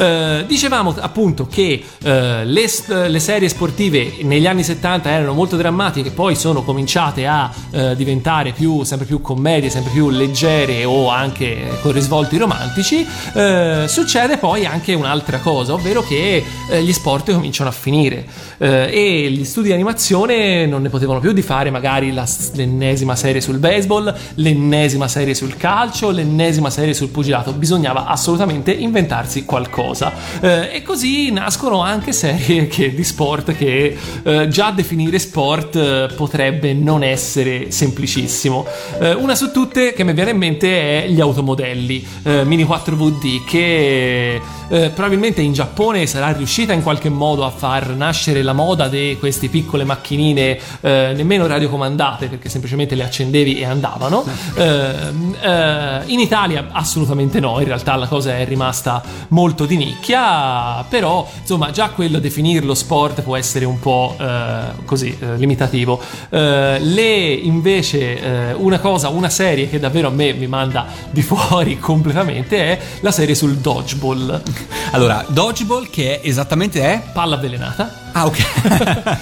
[0.00, 2.66] Eh, dicevamo appunto che eh, le,
[3.08, 8.52] le serie sportive negli anni 70 erano molto drammatiche, poi sono cominciate a eh, diventare
[8.52, 13.06] più, sempre più commedie, sempre più leggere o anche con risvolti romantici.
[13.34, 18.26] Eh, succede poi anche un'altra cosa, ovvero che eh, gli sport cominciano a finire
[18.60, 23.40] e gli studi di animazione non ne potevano più di fare magari la- l'ennesima serie
[23.40, 27.52] sul baseball, l'ennesima serie sul calcio, l'ennesima serie sul pugilato.
[27.52, 29.89] Bisognava assolutamente inventarsi qualcosa.
[30.40, 36.08] Eh, e così nascono anche serie che- di sport che eh, già definire sport eh,
[36.14, 38.66] potrebbe non essere semplicissimo.
[39.00, 43.44] Eh, una su tutte che mi viene in mente è gli automodelli eh, Mini 4VD
[43.44, 49.16] che probabilmente in Giappone sarà riuscita in qualche modo a far nascere la moda di
[49.18, 54.24] queste piccole macchinine nemmeno radiocomandate perché semplicemente le accendevi e andavano.
[56.06, 61.70] In Italia assolutamente no, in realtà la cosa è rimasta molto di nicchia, però insomma
[61.70, 66.00] già quello definirlo sport può essere un po' eh, così eh, limitativo.
[66.28, 71.22] Eh, le invece eh, una cosa, una serie che davvero a me mi manda di
[71.22, 74.42] fuori completamente è la serie sul dodgeball,
[74.92, 77.02] Allora, Dodgeball che è esattamente è...
[77.12, 78.09] palla avvelenata.
[78.12, 78.38] Ah, ok.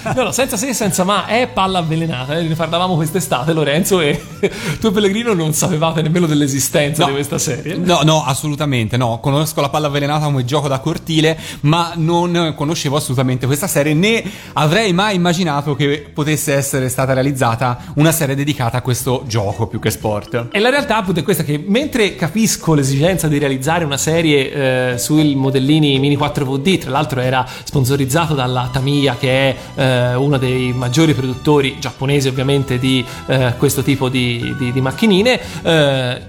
[0.18, 2.36] No, no, senza se senza ma è palla avvelenata.
[2.38, 4.20] eh, Ne parlavamo quest'estate, Lorenzo, e
[4.80, 7.08] tu e Pellegrino non sapevate nemmeno dell'esistenza No.
[7.08, 7.76] di questa serie.
[7.76, 9.18] No, no, assolutamente no.
[9.20, 14.22] Conosco la palla avvelenata come gioco da cortile, ma non conoscevo assolutamente questa serie, né
[14.54, 19.78] avrei mai immaginato che potesse essere stata realizzata una serie dedicata a questo gioco più
[19.78, 20.48] che sport.
[20.52, 24.98] E la realtà appunto è questa che mentre capisco l'esigenza di realizzare una serie eh,
[24.98, 30.72] sui modellini Mini 4VD, tra l'altro era sponsorizzato dalla Tamiya che è eh, uno dei
[30.72, 36.20] maggiori produttori giapponesi ovviamente di eh, questo tipo di, di- di macchinine, eh,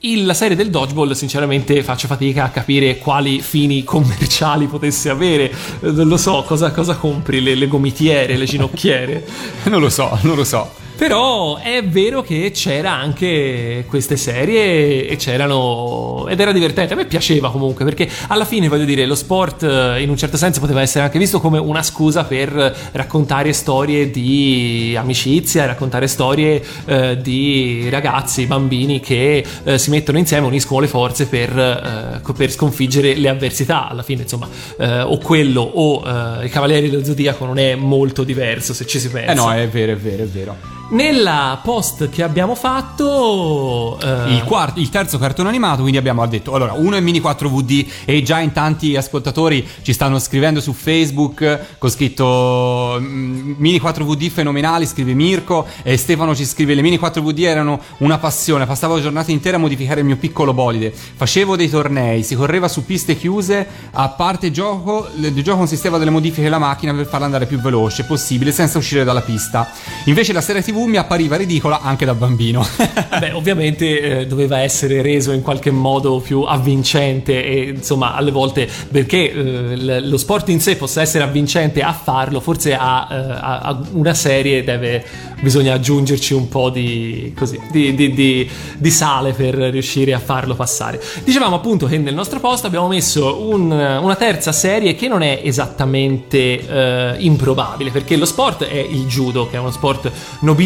[0.00, 5.50] il- la serie del dodgeball sinceramente faccio fatica a capire quali fini commerciali potesse avere,
[5.80, 9.26] Eh, non lo so, cosa, cosa compri, le, le gomitiere, le ginocchiere?
[9.68, 10.86] Non lo so, non lo so.
[10.98, 16.94] Però è vero che c'era anche queste serie e c'erano ed era divertente.
[16.94, 20.36] A me piaceva comunque perché alla fine voglio dire lo sport eh, in un certo
[20.36, 22.50] senso poteva essere anche visto come una scusa per
[22.90, 30.48] raccontare storie di amicizia, raccontare storie eh, di ragazzi, bambini che eh, si mettono insieme,
[30.48, 33.88] uniscono le forze per, eh, per sconfiggere le avversità.
[33.88, 38.24] Alla fine insomma eh, o quello o eh, i Cavalieri dello Zodiaco non è molto
[38.24, 39.30] diverso se ci si pensa.
[39.30, 40.78] Eh no, è vero, è vero, è vero.
[40.90, 46.54] Nella post che abbiamo fatto, eh, Il, quarto, il terzo cartone animato, quindi abbiamo detto,
[46.54, 51.76] allora, uno è Mini 4VD e già in tanti ascoltatori ci stanno scrivendo su Facebook
[51.76, 57.42] con scritto mm, Mini 4VD fenomenali, scrive Mirko e Stefano ci scrive le Mini 4VD
[57.42, 62.22] erano una passione, passavo giornate intere a modificare il mio piccolo bolide, facevo dei tornei,
[62.22, 66.94] si correva su piste chiuse, a parte gioco, il gioco consisteva delle modifiche alla macchina
[66.94, 69.70] per farla andare più veloce possibile senza uscire dalla pista.
[70.04, 72.66] Invece la serie TV mi appariva ridicola anche da bambino.
[73.18, 78.68] beh, ovviamente eh, doveva essere reso in qualche modo più avvincente e insomma alle volte
[78.90, 83.58] perché eh, lo sport in sé possa essere avvincente a farlo, forse a, eh, a-
[83.60, 85.04] a una serie deve,
[85.40, 91.00] bisogna aggiungerci un po' di, così, di, di- di- sale per riuscire a farlo passare.
[91.24, 95.40] Dicevamo appunto che nel nostro post abbiamo messo un- una terza serie che non è
[95.44, 100.10] esattamente eh, improbabile perché lo sport è il judo che è uno sport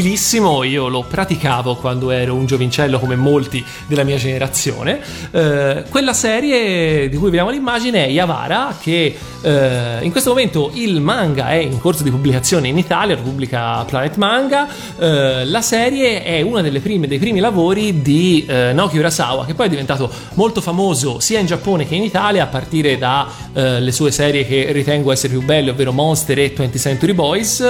[0.03, 5.01] nobilissimo io lo praticavo quando ero un giovincello come molti della mia generazione.
[5.31, 11.01] Eh, quella serie di cui vediamo l'immagine è Yavara che eh, in questo momento il
[11.01, 14.67] manga è in corso di pubblicazione in Italia lo Planet Manga.
[14.99, 16.43] Eh, la serie è
[16.81, 21.39] prime dei primi lavori di eh, Naoki Urasawa che poi è diventato molto famoso sia
[21.39, 25.71] in Giappone che in Italia a partire dalle sue serie che ritengo essere più belle
[25.71, 27.61] ovvero Monster e 20th Century Boys.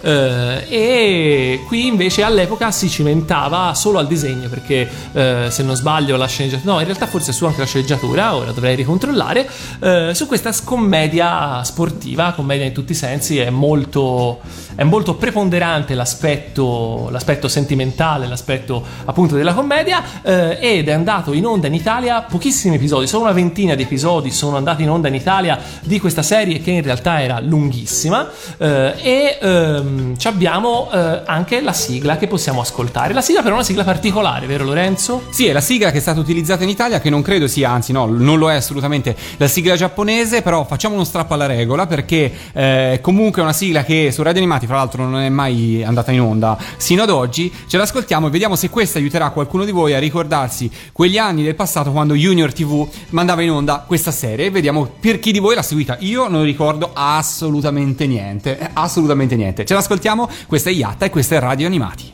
[0.00, 6.16] Eh, e qui invece all'epoca si cimentava solo al disegno perché eh, se non sbaglio
[6.16, 9.48] la sceneggiatura, no in realtà forse su anche la sceneggiatura, ora dovrei ricontrollare,
[9.80, 14.40] eh, su questa scommedia sportiva, commedia in tutti i sensi, è molto,
[14.74, 21.46] è molto preponderante l'aspetto, l'aspetto sentimentale, l'aspetto appunto della commedia eh, ed è andato in
[21.46, 25.14] onda in Italia pochissimi episodi, solo una ventina di episodi sono andati in onda in
[25.14, 28.28] Italia di questa serie che in realtà era lunghissima
[28.58, 33.12] eh, e ehm, ci abbiamo eh, anche la sigla che possiamo ascoltare.
[33.12, 35.24] La sigla però è una sigla particolare, vero Lorenzo?
[35.30, 37.92] Sì, è la sigla che è stata utilizzata in Italia, che non credo sia, anzi
[37.92, 42.32] no, non lo è assolutamente la sigla giapponese, però facciamo uno strappo alla regola perché
[42.52, 46.12] eh, comunque è una sigla che su Radio Animati, fra l'altro, non è mai andata
[46.12, 47.52] in onda sino ad oggi.
[47.66, 51.54] Ce l'ascoltiamo e vediamo se questa aiuterà qualcuno di voi a ricordarsi quegli anni del
[51.54, 54.46] passato quando Junior TV mandava in onda questa serie.
[54.46, 55.96] E vediamo per chi di voi l'ha seguita.
[56.00, 59.64] Io non ricordo assolutamente niente, assolutamente niente.
[59.64, 62.12] Ce l'ascoltiamo, questa è Yatta e questa è Radio Animati.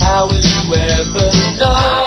[0.00, 1.99] How will you ever know?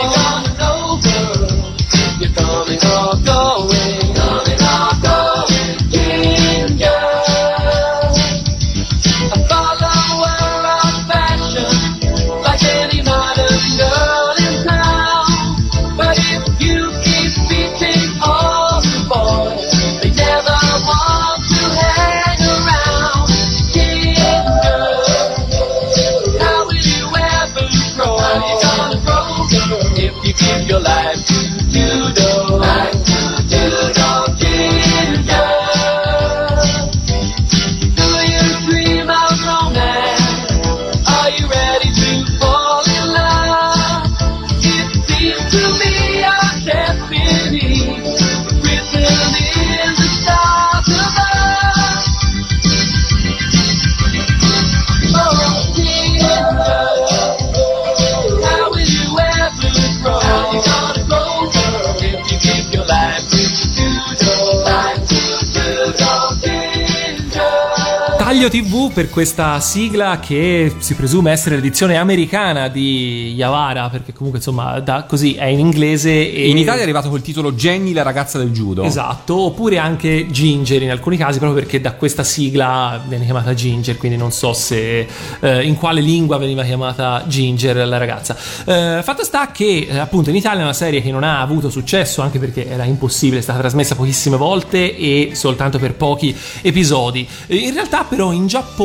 [68.93, 75.03] Per questa sigla che si presume essere l'edizione americana di Yavara, perché comunque insomma da,
[75.07, 78.51] così è in inglese e In Italia è arrivato col titolo Jenny, la ragazza del
[78.51, 78.83] judo.
[78.83, 83.97] Esatto, oppure anche Ginger in alcuni casi, proprio perché da questa sigla viene chiamata Ginger,
[83.97, 85.07] quindi non so se
[85.39, 88.37] eh, in quale lingua veniva chiamata Ginger la ragazza.
[88.65, 91.71] Eh, fatto sta che eh, appunto in Italia è una serie che non ha avuto
[91.71, 97.27] successo, anche perché era impossibile, è stata trasmessa pochissime volte e soltanto per pochi episodi.
[97.47, 98.81] Eh, In realtà però in Giappone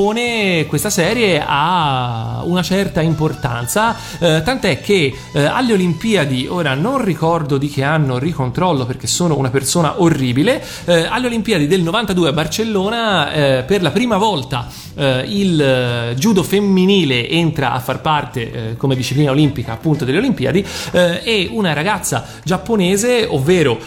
[0.68, 7.58] questa serie ha una certa importanza, eh, tant'è che eh, alle Olimpiadi, ora non ricordo
[7.58, 12.32] di che anno, ricontrollo perché sono una persona orribile, eh, alle Olimpiadi del 92 a
[12.32, 18.76] Barcellona eh, per la prima volta eh, il eh, judo femminile entra a far parte
[18.76, 23.78] come disciplina olimpica appunto delle Olimpiadi e una ragazza giapponese, ovvero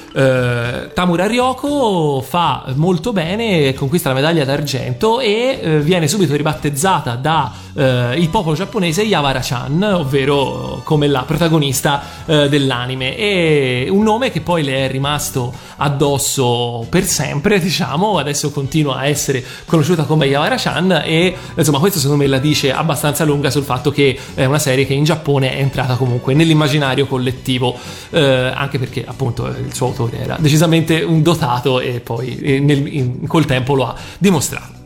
[0.93, 7.51] Tamura Ryoko, fa molto bene, conquista la medaglia d'argento e eh, viene subito ribattezzata da
[7.75, 13.15] eh, il popolo giapponese Yavara-chan, ovvero come la protagonista eh, dell'anime.
[13.15, 19.05] E un nome che poi le è rimasto addosso per sempre, diciamo, adesso continua a
[19.05, 23.91] essere conosciuta come Yavara-chan e insomma questo secondo me la dice abbastanza lunga sul fatto
[23.91, 27.77] che è una serie che in Giappone è entrata comunque nell'immaginario collettivo,
[28.09, 32.87] eh, anche perché appunto il suo autore era decisamente un dotato e poi eh, nel-
[32.91, 34.80] in- col tempo lo ha dimostrato.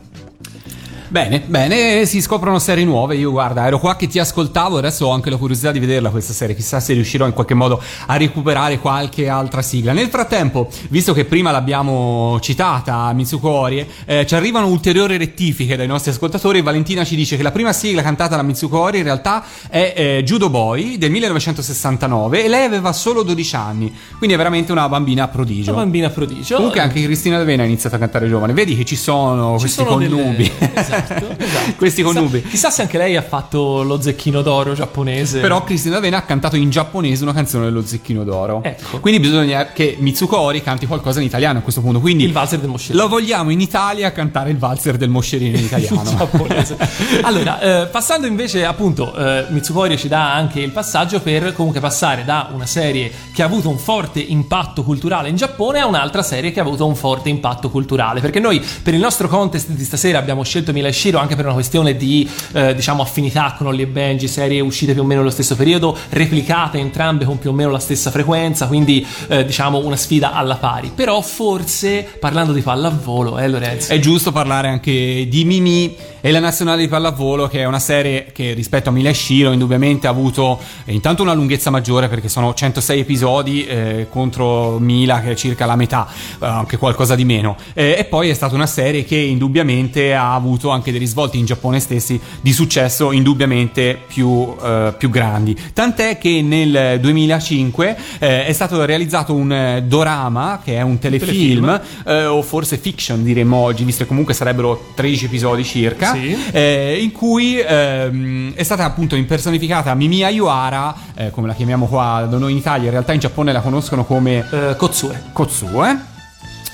[1.08, 3.16] Bene, bene, si scoprono serie nuove.
[3.16, 6.32] Io guarda, ero qua che ti ascoltavo, adesso ho anche la curiosità di vederla questa
[6.32, 6.54] serie.
[6.54, 9.92] Chissà se riuscirò in qualche modo a recuperare qualche altra sigla.
[9.92, 15.86] Nel frattempo, visto che prima l'abbiamo citata, Mitsuko Orie, eh, ci arrivano ulteriori rettifiche dai
[15.86, 16.60] nostri ascoltatori.
[16.60, 20.22] Valentina ci dice che la prima sigla cantata da Mitsuko Orie in realtà è eh,
[20.24, 25.28] Judo Boy del 1969 e lei aveva solo 12 anni, quindi è veramente una bambina
[25.28, 25.70] prodigio.
[25.70, 26.56] Una bambina prodigio.
[26.56, 28.52] Comunque anche Cristina D'Avena ha iniziato a cantare giovane.
[28.52, 30.52] Vedi che ci sono Ci questi sono delle- connubi.
[30.96, 31.34] Esatto.
[31.38, 31.72] esatto.
[31.76, 32.40] Questi connubi.
[32.42, 35.40] Chissà, chissà, se anche lei ha fatto lo zecchino d'oro giapponese.
[35.40, 38.62] Però Cristina D'Avena ha cantato in giapponese una canzone dello zecchino d'oro.
[38.62, 39.00] Ecco.
[39.00, 42.00] Quindi bisogna che Mitsuko Ori canti qualcosa in italiano a questo punto.
[42.00, 43.02] Quindi il valzer del moscerino.
[43.02, 46.02] Lo vogliamo in Italia cantare il valzer del moscerino in italiano.
[46.02, 46.76] in giapponese.
[47.22, 51.80] allora, eh, passando invece appunto, eh, Mitsuko Ori ci dà anche il passaggio per comunque
[51.80, 56.22] passare da una serie che ha avuto un forte impatto culturale in Giappone a un'altra
[56.22, 58.20] serie che ha avuto un forte impatto culturale.
[58.20, 61.44] Perché noi per il nostro contest di stasera abbiamo scelto Milano 2000 usciro anche per
[61.44, 65.20] una questione di eh, diciamo affinità con Holly e Benji, serie uscite più o meno
[65.20, 69.78] nello stesso periodo, replicate entrambe con più o meno la stessa frequenza, quindi eh, diciamo
[69.78, 70.90] una sfida alla pari.
[70.94, 73.92] Però forse parlando di pallavolo, eh Lorenzo.
[73.92, 78.32] È giusto parlare anche di Mimi e la nazionale di pallavolo che è una serie
[78.32, 82.28] che rispetto a Mila e Shiro indubbiamente ha avuto eh, intanto una lunghezza maggiore perché
[82.28, 86.08] sono 106 episodi eh, contro Mila che è circa la metà,
[86.42, 87.56] eh, anche qualcosa di meno.
[87.74, 91.44] Eh, e poi è stata una serie che indubbiamente ha avuto anche dei risvolti in
[91.44, 95.56] Giappone stessi di successo indubbiamente più, eh, più grandi.
[95.72, 101.80] Tant'è che nel 2005 eh, è stato realizzato un eh, dorama, che è un telefilm,
[102.06, 106.36] eh, o forse fiction diremmo oggi, visto che comunque sarebbero 13 episodi circa, Sì.
[106.52, 110.94] eh, in cui ehm, è stata appunto impersonificata Mimi Ayuara,
[111.30, 114.44] come la chiamiamo qua da noi in Italia, in realtà in Giappone la conoscono come
[114.76, 115.22] Kotsue.
[115.32, 116.14] Kotsue.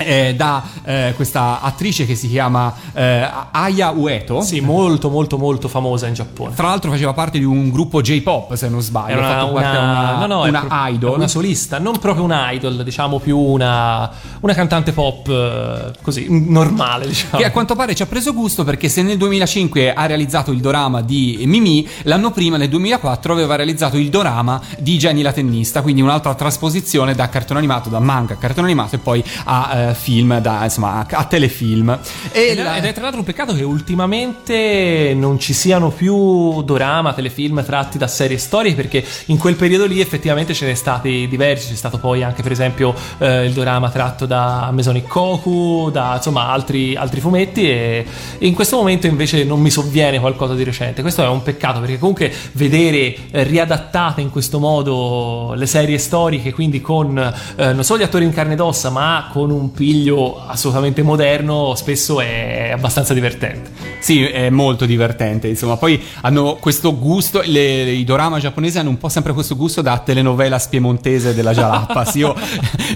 [0.04, 4.40] Eh, da eh, questa attrice che si chiama eh, Aya Ueto.
[4.42, 6.54] Sì, molto molto molto famosa in Giappone.
[6.54, 9.16] Tra l'altro faceva parte di un gruppo J-pop, se non sbaglio.
[9.16, 11.14] Era una, una- una, no, no, una pro- idol.
[11.16, 17.06] una solista, non proprio una idol, diciamo più una, una cantante pop eh, così, normale,
[17.06, 17.36] diciamo.
[17.38, 20.60] Che a quanto pare ci ha preso gusto perché se nel 2005 ha realizzato il
[20.60, 25.82] dorama di Mimi, l'anno prima, nel 2004, aveva realizzato il dorama di Jenny la tennista,
[25.82, 29.91] quindi un'altra trasposizione da cartone animato, da manga a cartone animato e poi a eh,
[29.94, 31.98] film, da, insomma, a, telefilm.
[32.32, 35.90] E Ed è, la- ed è tra l'altro un peccato che ultimamente non ci siano
[35.90, 40.74] più dorama, telefilm tratti da serie storiche, perché in quel periodo lì effettivamente ce ne
[40.74, 41.70] stati diversi.
[41.70, 46.48] C'è stato poi anche, per esempio, eh, il dorama tratto da Mesonic Koku, da insomma
[46.48, 47.68] altri, altri fumetti.
[47.68, 48.06] E,
[48.38, 51.02] e in questo momento invece non mi sovviene qualcosa di recente.
[51.02, 56.52] Questo è un peccato perché comunque vedere eh, riadattate in questo modo le serie storiche,
[56.52, 60.40] quindi con eh, non solo gli attori in carne ed ossa, ma con un piglio
[60.46, 63.70] assolutamente moderno, spesso è abbastanza divertente.
[64.02, 65.76] Sì, è molto divertente, insomma.
[65.76, 69.98] Poi hanno questo gusto, le- i dorama giapponesi hanno un po' sempre questo gusto da
[69.98, 72.14] telenovela spiemontese della Jalapas.
[72.16, 72.34] Io,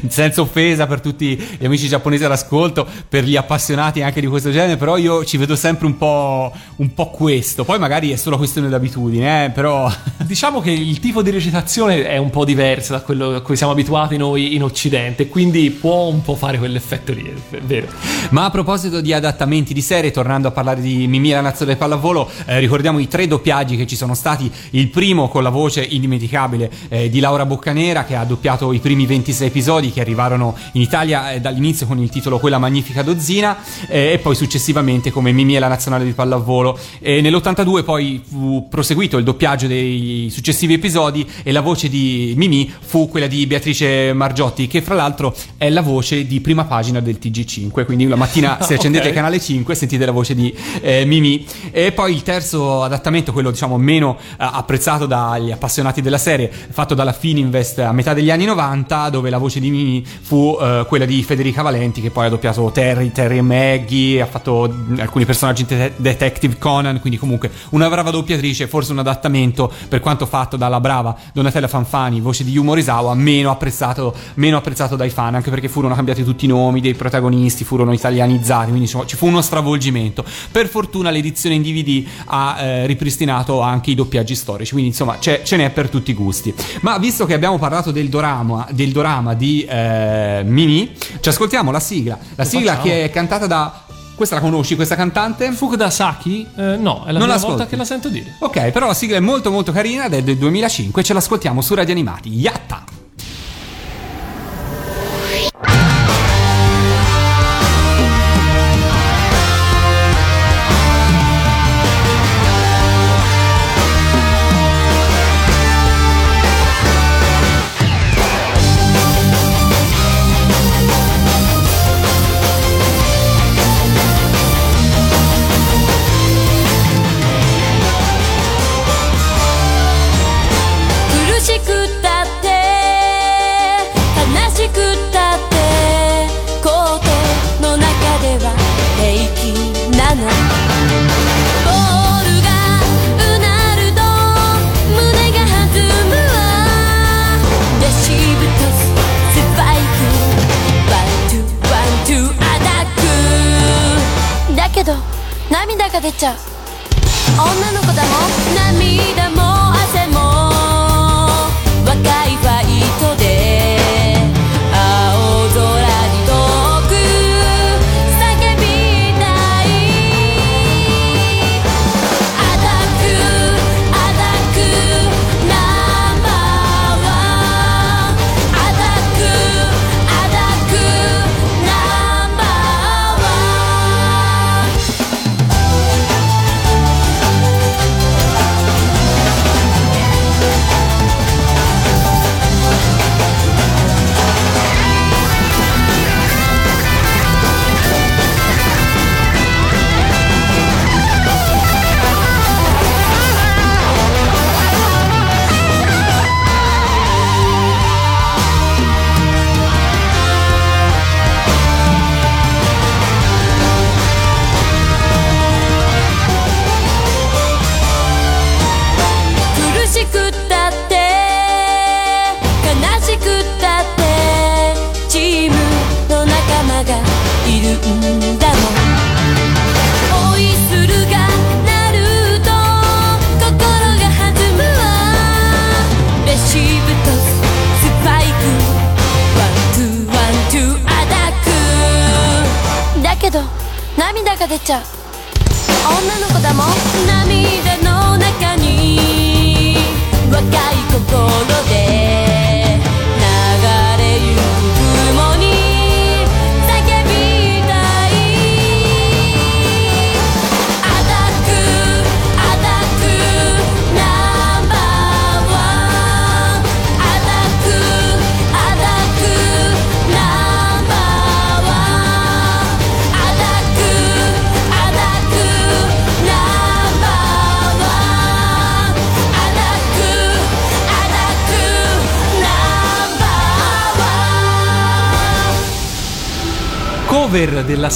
[0.08, 4.76] senza offesa per tutti gli amici giapponesi all'ascolto, per gli appassionati anche di questo genere,
[4.76, 7.64] però io ci vedo sempre un po', un po' questo.
[7.64, 9.88] Poi magari è solo questione d'abitudine, eh, però...
[10.26, 13.70] Diciamo che il tipo di recitazione è un po' diverso da quello a cui siamo
[13.70, 17.86] abituati noi in Occidente, quindi può un po' fare quell'effetto lì, è vero.
[18.30, 21.80] Ma a proposito di adattamenti di serie, tornando a parlare di Mimì la nazione del
[21.80, 24.50] pallavolo, eh, ricordiamo i tre doppiaggi che ci sono stati.
[24.70, 29.06] Il primo con la voce indimenticabile eh, di Laura Boccanera, che ha doppiato i primi
[29.06, 33.56] 26 episodi che arrivarono in Italia eh, dall'inizio con il titolo Quella magnifica dozzina,
[33.88, 36.78] eh, e poi successivamente come Mimì e la nazionale di pallavolo.
[36.98, 42.72] E nell'82 poi fu proseguito il doppiaggio dei successivi episodi e la voce di Mimì
[42.80, 47.18] fu quella di Beatrice Margiotti, che fra l'altro è la voce di prima pagina del
[47.20, 49.10] TG5, quindi la mattina se accendete Ok.
[49.10, 51.44] il canale 5 sentite la voce di eh, Mimì.
[51.70, 56.94] E poi il terzo adattamento, quello diciamo meno eh, apprezzato dagli appassionati della serie, fatto
[56.94, 61.04] dalla Fininvest a metà degli anni 90, dove la voce di Mimì fu eh, quella
[61.04, 65.66] di Federica Valenti, che poi ha doppiato Terry, Terry e Maggie, ha fatto alcuni personaggi
[65.66, 70.80] te- Detective Conan, quindi comunque una brava doppiatrice, forse un adattamento per quanto fatto dalla
[70.80, 75.68] brava Donatella Fanfani, voce di Yu Morisawa, meno apprezzato, meno apprezzato dai fan, anche perché
[75.68, 80.24] furono cambiati tutti i nomi dei protagonisti, furono italianizzati, quindi insomma, ci fu uno stravolgimento.
[80.50, 85.42] Per fortuna l'edizione in DVD ha eh, ripristinato anche i doppiaggi storici, quindi insomma c'è-
[85.42, 86.54] ce n'è per tutti i gusti.
[86.80, 91.80] Ma visto che abbiamo parlato del dorama, del dorama di eh, Mimi, ci ascoltiamo la
[91.80, 92.92] sigla, la sigla facciamo.
[92.94, 93.80] che è cantata da...
[94.16, 95.52] Questa la conosci, questa cantante?
[95.52, 96.46] Fukuda Saki?
[96.56, 98.36] Eh, no, è la Non prima volta che la sento dire.
[98.38, 101.74] Ok, però la sigla è molto molto carina ed è del 2005, ce l'ascoltiamo su
[101.74, 102.30] Radio Animati.
[102.30, 102.82] Yatta!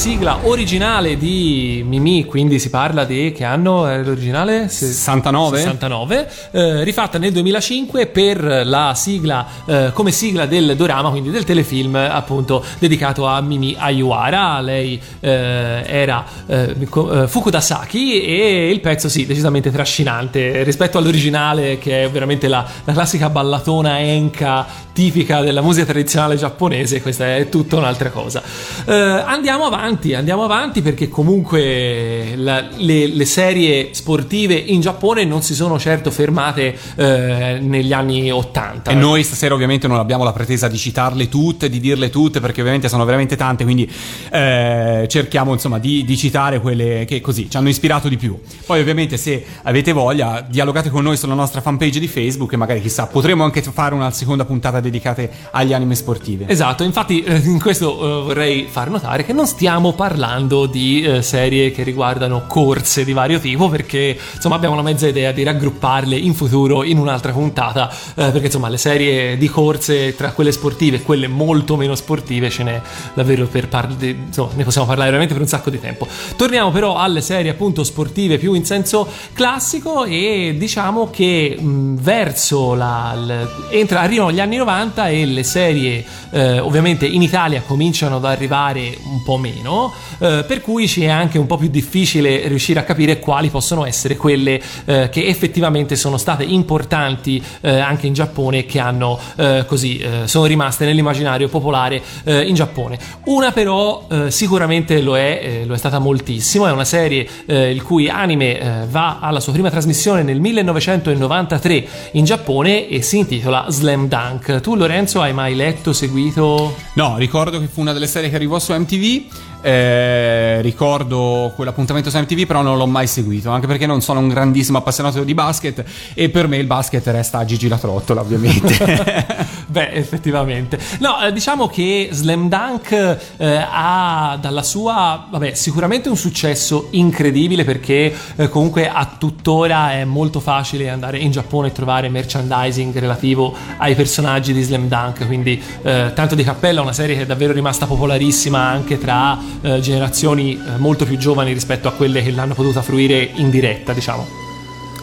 [0.01, 4.71] Sigla originale di Mimi, quindi si parla di che anno è l'originale?
[4.71, 5.59] Se- 69?
[5.59, 11.45] 69, eh, rifatta nel 2005 per la sigla eh, come sigla del dorama, quindi del
[11.45, 14.63] telefilm appunto dedicato a Mimi Ayuara.
[14.63, 22.05] Lei eh, era eh, eh, Fukudasaki e il pezzo sì, decisamente trascinante rispetto all'originale che
[22.05, 27.77] è veramente la, la classica ballatona enka tipica della musica tradizionale giapponese, questa è tutta
[27.77, 28.43] un'altra cosa.
[28.85, 35.43] Eh, andiamo avanti, andiamo avanti perché comunque la- le, le serie sportive in Giappone non
[35.43, 38.91] si sono certo fermate eh, negli anni 80.
[38.91, 42.61] E noi stasera ovviamente non abbiamo la pretesa di citarle tutte, di dirle tutte, perché
[42.61, 43.91] ovviamente sono veramente tante, quindi
[44.31, 48.39] eh, cerchiamo insomma di, di citare quelle che così ci hanno ispirato di più.
[48.67, 52.81] Poi ovviamente se avete voglia dialogate con noi sulla nostra fanpage di Facebook e magari
[52.81, 55.23] chissà potremo anche fare una seconda puntata dedicata
[55.53, 56.47] agli anime sportive.
[56.49, 61.23] Esatto, infatti eh, in questo eh, vorrei far notare che non stiamo parlando di eh,
[61.23, 66.17] serie che riguardano corse di vario tipo perché insomma abbiamo una mezza idea di raggrupparle
[66.17, 70.97] in futuro in un'altra puntata eh, perché insomma le serie di corse tra quelle sportive
[70.97, 72.81] e quelle molto meno sportive ce n'è
[73.15, 76.07] davvero per parlare insomma ne possiamo parlare veramente per un sacco di tempo.
[76.37, 82.75] Torniamo però alle serie appunto sportive più in senso classico e diciamo che mh, verso
[82.75, 88.17] la, l- entra, arrivano gli anni 90 e le serie eh, ovviamente in Italia cominciano
[88.17, 92.47] ad arrivare un po' meno, eh, per cui ci è anche un po' più difficile
[92.49, 98.07] riuscire a capire quali possono essere quelle eh, che effettivamente sono state importanti eh, anche
[98.07, 102.99] in Giappone che hanno eh, così eh, sono rimaste nell'immaginario popolare eh, in Giappone.
[103.25, 108.87] Una però sicuramente lo è, lo è stata moltissimo, è una serie il cui anime
[108.89, 114.61] va alla sua prima trasmissione nel 1993 in Giappone e si intitola Slam Dunk.
[114.61, 116.75] Tu Lorenzo hai mai letto, seguito?
[116.95, 119.49] No, ricordo che fu una delle serie che arrivò su MTV.
[119.63, 123.51] Eh, ricordo quell'appuntamento su MTV, però non l'ho mai seguito.
[123.51, 125.85] Anche perché non sono un grandissimo appassionato di basket.
[126.15, 129.59] E per me il basket resta a Gigi la trottola, ovviamente.
[129.71, 130.79] Beh, effettivamente.
[130.99, 137.65] No, eh, diciamo che Slam Dunk eh, ha dalla sua, vabbè, sicuramente un successo incredibile
[137.65, 143.55] perché eh, comunque a tuttora è molto facile andare in Giappone e trovare merchandising relativo
[143.77, 147.53] ai personaggi di Slam Dunk, quindi eh, tanto di cappella, una serie che è davvero
[147.53, 152.55] rimasta popolarissima anche tra eh, generazioni eh, molto più giovani rispetto a quelle che l'hanno
[152.55, 154.27] potuta fruire in diretta, diciamo.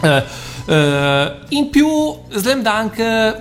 [0.01, 1.87] Eh, eh, in più,
[2.29, 3.35] Slam Dunk eh,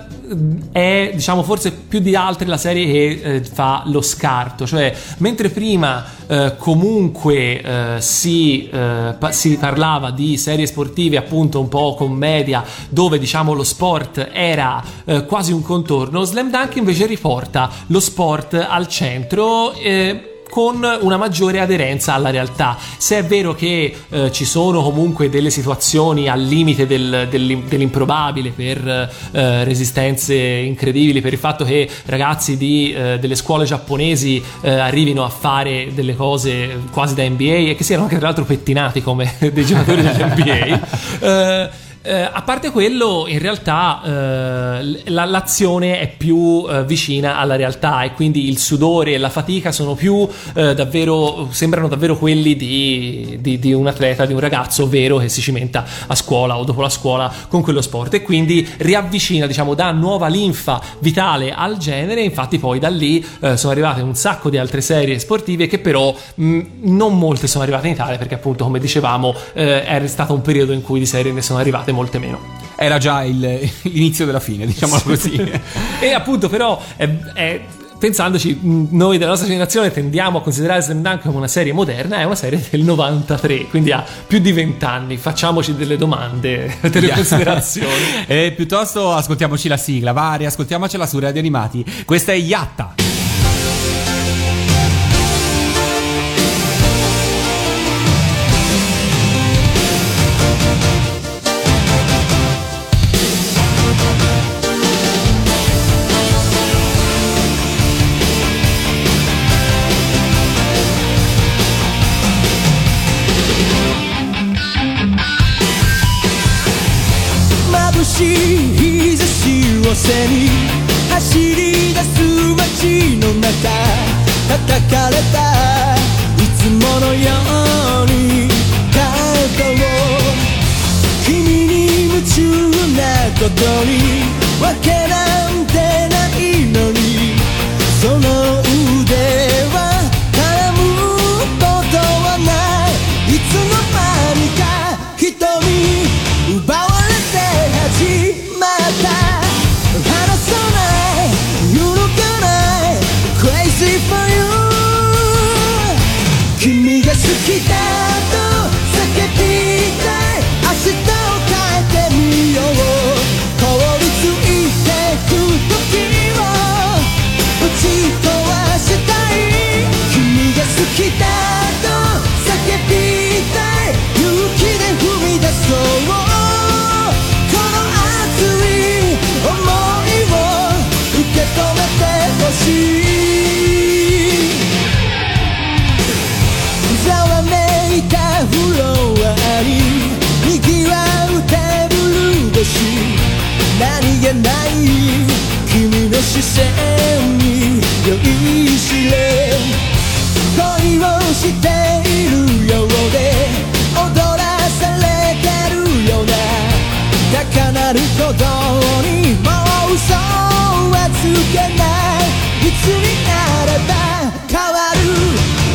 [0.71, 5.49] è, diciamo, forse più di altre la serie che eh, fa lo scarto, cioè mentre
[5.49, 11.95] prima eh, comunque eh, si, eh, pa- si parlava di serie sportive appunto un po'
[11.95, 14.83] commedia dove diciamo lo sport era
[15.25, 19.73] quasi un contorno, Slam Dunk invece riporta lo sport al centro.
[19.73, 22.75] eh, con una maggiore aderenza alla realtà.
[22.97, 28.49] Se è vero che eh, ci sono comunque delle situazioni al limite del- dell'im- dell'improbabile
[28.49, 34.71] per eh, resistenze incredibili, per il fatto che ragazzi di, eh, delle scuole giapponesi eh,
[34.71, 39.03] arrivino a fare delle cose quasi da NBA e che siano anche tra l'altro pettinati
[39.03, 41.75] come dei giocatori dell'NBA.
[42.07, 47.55] eh, eh, a parte quello, in realtà eh, la- l'azione è più eh, vicina alla
[47.55, 52.55] realtà e quindi il sudore e la fatica sono più eh, davvero, sembrano davvero quelli
[52.55, 56.63] di, di- di un atleta, di un ragazzo vero che si cimenta a scuola o
[56.63, 61.77] dopo la scuola con quello sport e quindi riavvicina, diciamo, dà nuova linfa vitale al
[61.77, 62.21] genere.
[62.21, 66.13] Infatti, poi da lì eh, sono arrivate un sacco di altre serie sportive che però
[66.35, 70.41] mh, non molte sono arrivate in Italia perché, appunto, come dicevamo, eh, è stato un
[70.41, 72.39] periodo in cui di serie ne sono arrivate molte meno.
[72.75, 75.35] Era già il- l'inizio della fine, diciamolo così.
[75.99, 77.61] e appunto però è, è
[77.97, 82.23] pensandoci, noi della nostra generazione tendiamo a considerare Slam Dunk come una serie moderna, è
[82.23, 85.17] una serie del 93, quindi ha più di 20 anni.
[85.17, 88.25] Facciamoci delle domande, delle considerazioni.
[88.27, 91.83] E piuttosto ascoltiamoci la sigla, va, riascoltiamocela su Radio Animati.
[92.05, 93.26] Questa è Yatta.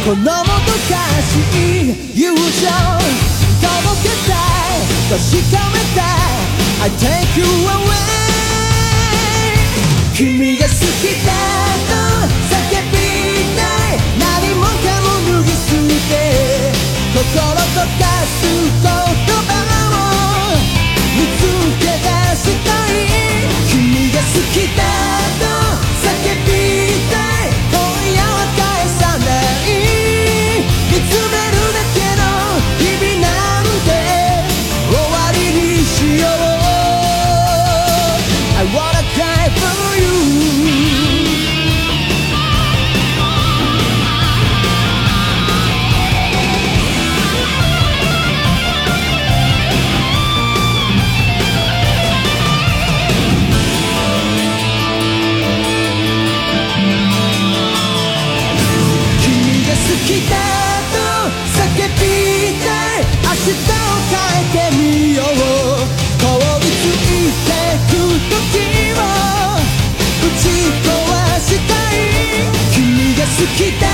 [0.05, 0.43] このもどか
[1.23, 3.71] しい友情届
[4.03, 5.15] けたい確
[5.49, 6.83] かめたい。
[6.83, 8.03] I take you away
[10.13, 10.75] 君が好き
[11.25, 11.31] だ
[11.87, 11.95] と
[12.51, 12.59] 叫
[12.91, 12.99] び
[13.55, 13.63] た
[13.95, 14.03] い。
[14.19, 14.23] 何
[14.57, 15.07] もかも
[15.39, 15.71] 脱ぎ捨
[16.11, 16.13] て
[17.15, 18.43] 心溶かす
[18.83, 19.55] 言葉
[19.87, 20.59] を
[21.17, 21.41] 見つ
[21.79, 22.93] け出したい。
[23.71, 24.83] 君が好きだ
[25.39, 25.62] と
[73.49, 73.92] きだ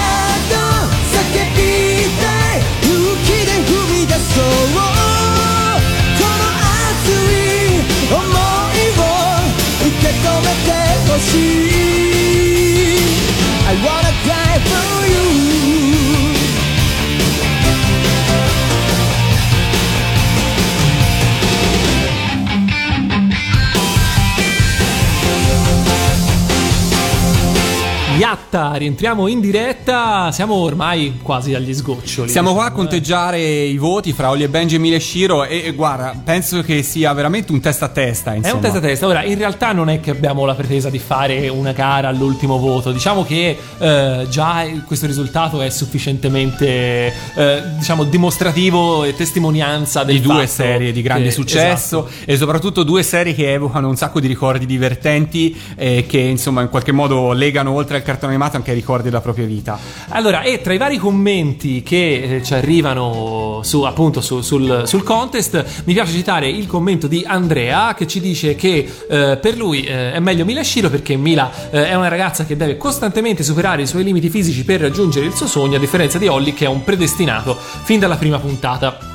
[28.50, 32.30] Yatta, rientriamo in diretta, siamo ormai quasi agli sgoccioli.
[32.30, 32.72] Siamo qua a eh.
[32.72, 37.12] conteggiare i voti fra Oli e Benjamin e Shiro e, e guarda, penso che sia
[37.12, 38.54] veramente un testa a testa, È insomma.
[38.54, 39.06] un testa a testa.
[39.06, 42.90] Ora, in realtà non è che abbiamo la pretesa di fare una gara all'ultimo voto.
[42.90, 50.46] Diciamo che eh, già questo risultato è sufficientemente, eh, diciamo, dimostrativo e testimonianza di due
[50.46, 52.30] serie di grande che- successo esatto.
[52.30, 56.70] e soprattutto due serie che evocano un sacco di ricordi divertenti e che insomma in
[56.70, 59.78] qualche modo legano oltre al cartone animato anche ai ricordi della propria vita.
[60.08, 65.02] Allora, e tra i vari commenti che eh, ci arrivano su, appunto su- sul, sul
[65.02, 69.84] contest, mi piace citare il commento di Andrea che ci dice che eh, per lui
[69.84, 73.82] eh, è meglio Mila Shiro perché Mila eh, è una ragazza che deve costantemente superare
[73.82, 76.68] i suoi limiti fisici per raggiungere il suo sogno, a differenza di Holly che è
[76.68, 79.07] un predestinato fin dalla prima puntata.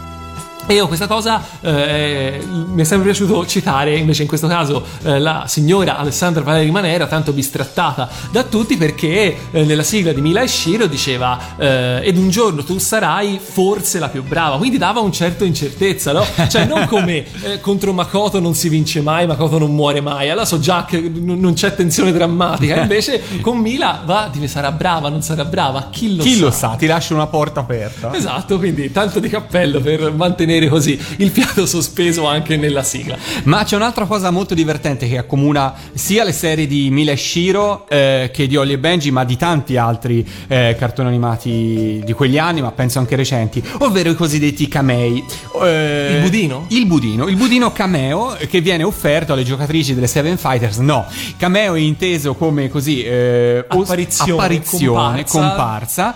[0.65, 5.19] E io questa cosa eh, mi è sempre piaciuto citare, invece in questo caso eh,
[5.19, 10.41] la signora Alessandra Valeri Manera, tanto bistrattata da tutti perché eh, nella sigla di Mila
[10.41, 15.01] e Shiro diceva eh, ed un giorno tu sarai forse la più brava, quindi dava
[15.01, 16.25] un certo incertezza, no?
[16.47, 20.45] Cioè non come eh, contro Makoto non si vince mai, Makoto non muore mai, allora
[20.45, 25.09] so già che n- non c'è tensione drammatica, invece con Mila va, dice sarà brava,
[25.09, 26.39] non sarà brava, chi lo Chi sa?
[26.45, 28.15] lo sa, ti lascio una porta aperta.
[28.15, 33.17] Esatto, quindi tanto di cappello per mantenere così il fiato sospeso anche nella sigla.
[33.43, 37.87] Ma c'è un'altra cosa molto divertente che accomuna sia le serie di Mila e Shiro
[37.89, 42.37] eh, che di Ollie e Benji, ma di tanti altri eh, cartoni animati di quegli
[42.37, 45.23] anni, ma penso anche recenti, ovvero i cosiddetti camei.
[45.61, 46.65] Eh, Il budino?
[46.69, 50.77] Il budino, il budino cameo che viene offerto alle giocatrici delle Seven Fighters.
[50.77, 51.05] No,
[51.37, 55.39] cameo è inteso come così eh, Apparizione, apparizione, comparsa.
[55.39, 56.15] comparsa,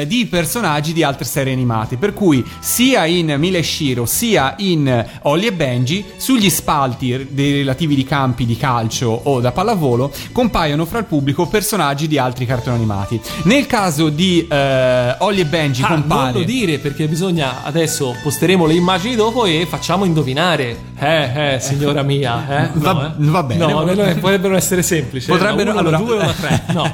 [0.00, 1.96] eh, di personaggi di altre serie animate.
[1.96, 7.52] Per cui sia in Mila e Shiro sia in Ollie e Benji, sugli spalti dei
[7.58, 12.44] relativi di campi di calcio o da pallavolo compaiono fra il pubblico personaggi di altri
[12.44, 13.18] cartoni animati.
[13.44, 18.14] Nel caso di eh, Ollie e Benji Ah, non compare lo dire perché bisogna adesso
[18.22, 20.90] posteremo le immagini dopo e facciamo indovinare.
[20.98, 22.70] Eh, eh, signora mia, eh?
[22.74, 23.30] Va- No, eh?
[23.30, 23.66] va bene.
[23.66, 25.30] No, non è- potrebbero essere semplici.
[25.30, 25.32] eh?
[25.32, 26.62] Potrebbero- una, allora- due o una tre.
[26.72, 26.90] No,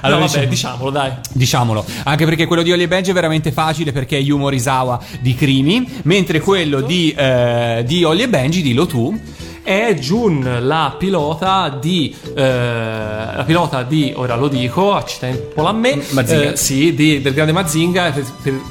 [0.00, 1.12] Allora, no vabbè, diciamo- diciamolo, dai.
[1.32, 4.98] Diciamolo, anche perché quello di Ollie e Benji è veramente facile perché è Yumo Risawa
[5.20, 9.18] di Crimi, mentre quello di, eh, di Ollie e Benji, dillo tu,
[9.62, 16.02] È Jun la pilota di eh, la pilota di ora lo dico, accidentolo a me.
[16.10, 16.52] Mazinga.
[16.52, 18.12] eh, sì, di- del grande Mazinga,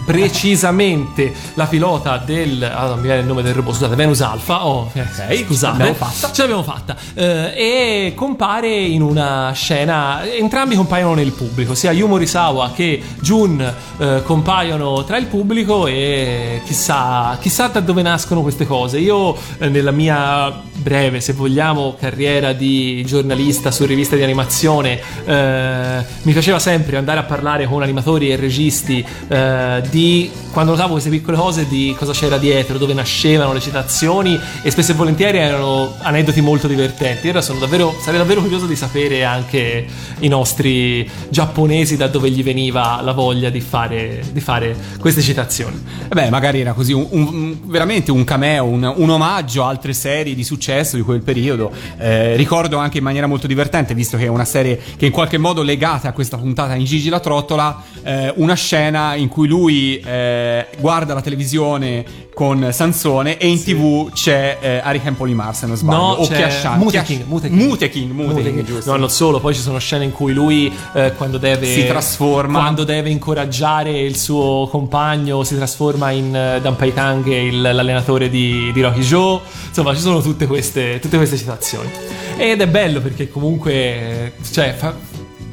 [0.05, 4.65] precisamente la pilota del ah, non mi viene il nome del robot, scusate, Venus Alpha.
[4.65, 6.31] Oh, eh, scusate, l'abbiamo fatta.
[6.34, 6.95] ce l'abbiamo fatta.
[7.13, 13.73] Eh, e compare in una scena, entrambi compaiono nel pubblico, sia Yumo Risawa che Jun
[13.97, 18.99] eh, compaiono tra il pubblico e chissà, chissà da dove nascono queste cose.
[18.99, 26.06] Io eh, nella mia breve, se vogliamo, carriera di giornalista su riviste di animazione, eh,
[26.24, 31.10] mi piaceva sempre andare a parlare con animatori e registi eh, di quando notavo queste
[31.10, 35.94] piccole cose, di cosa c'era dietro, dove nascevano le citazioni e spesso e volentieri erano
[35.99, 37.30] aneddoti molto divertenti.
[37.30, 39.86] Ora sono davvero, sarei davvero curioso di sapere anche
[40.20, 45.82] i nostri giapponesi da dove gli veniva la voglia di fare, di fare queste citazioni.
[46.10, 49.94] Eh Beh, magari era così un- un- veramente un cameo, un, un omaggio a altre
[49.94, 51.72] serie di successo di quel periodo.
[51.98, 55.38] Eh, ricordo anche in maniera molto divertente, visto che è una serie che in qualche
[55.38, 59.99] modo legata a questa puntata in Gigi la Trottola, eh, una scena in cui lui
[59.99, 65.76] eh, guarda la televisione con Sansone e in tv c'è eh, Hurricane Polimar, se non
[65.76, 65.98] sbaglio.
[65.98, 67.57] No, o Chiashan- Mutekin, Mutekin.
[67.57, 68.91] Mutekin, Mutekin, giusto.
[68.91, 72.60] No, non solo, poi ci sono scene in cui lui eh, quando deve Si trasforma.
[72.60, 78.81] quando deve incoraggiare il suo compagno si trasforma in uh, Danpai Tang, l'allenatore di, di
[78.81, 79.39] Rocky Joe.
[79.68, 80.60] Insomma, ci sono tutte queste,
[80.99, 81.89] tutte queste citazioni.
[82.38, 84.95] Ed è bello perché comunque cioè, fa,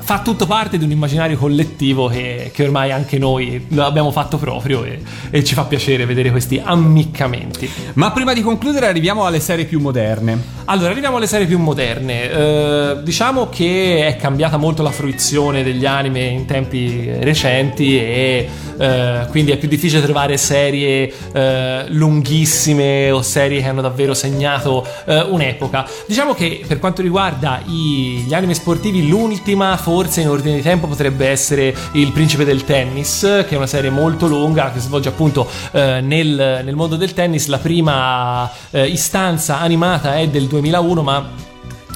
[0.09, 4.39] fa tutto parte di un immaginario collettivo che, che ormai anche noi lo abbiamo fatto
[4.39, 7.71] proprio e, e ci fa piacere vedere questi ammiccamenti.
[7.93, 10.57] Ma prima di concludere arriviamo alle serie più moderne.
[10.65, 12.31] Allora, arriviamo alle serie più moderne.
[12.31, 18.49] Eh, diciamo che è cambiata molto la fruizione degli anime in tempi recenti e
[18.79, 24.87] eh, quindi è più difficile trovare serie eh, lunghissime o serie che hanno davvero segnato
[25.05, 25.87] eh, un'epoca.
[26.07, 30.87] Diciamo che per quanto riguarda i- gli anime sportivi, l'ultima forse in ordine di tempo
[30.87, 35.49] potrebbe essere Il Principe del Tennis, che è una serie molto lunga che svolge appunto
[35.73, 37.49] eh, nel, nel mondo del tennis.
[37.49, 41.29] La prima eh, istanza animata è del 2001, ma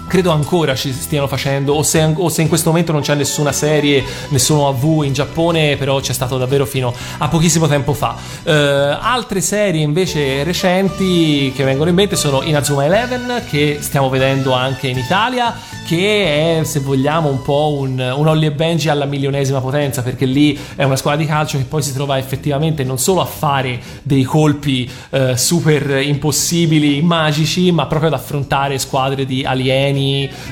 [0.07, 3.53] credo ancora ci stiano facendo o se, o se in questo momento non c'è nessuna
[3.53, 8.17] serie nessuno AV in Giappone però c'è stato davvero fino a pochissimo tempo fa.
[8.43, 14.53] Eh, altre serie invece recenti che vengono in mente sono Inazuma Eleven che stiamo vedendo
[14.53, 15.55] anche in Italia
[15.87, 20.27] che è se vogliamo un po' un, un Holly e Benji alla milionesima potenza perché
[20.27, 23.81] lì è una squadra di calcio che poi si trova effettivamente non solo a fare
[24.03, 29.92] dei colpi eh, super impossibili magici ma proprio ad affrontare squadre di alieni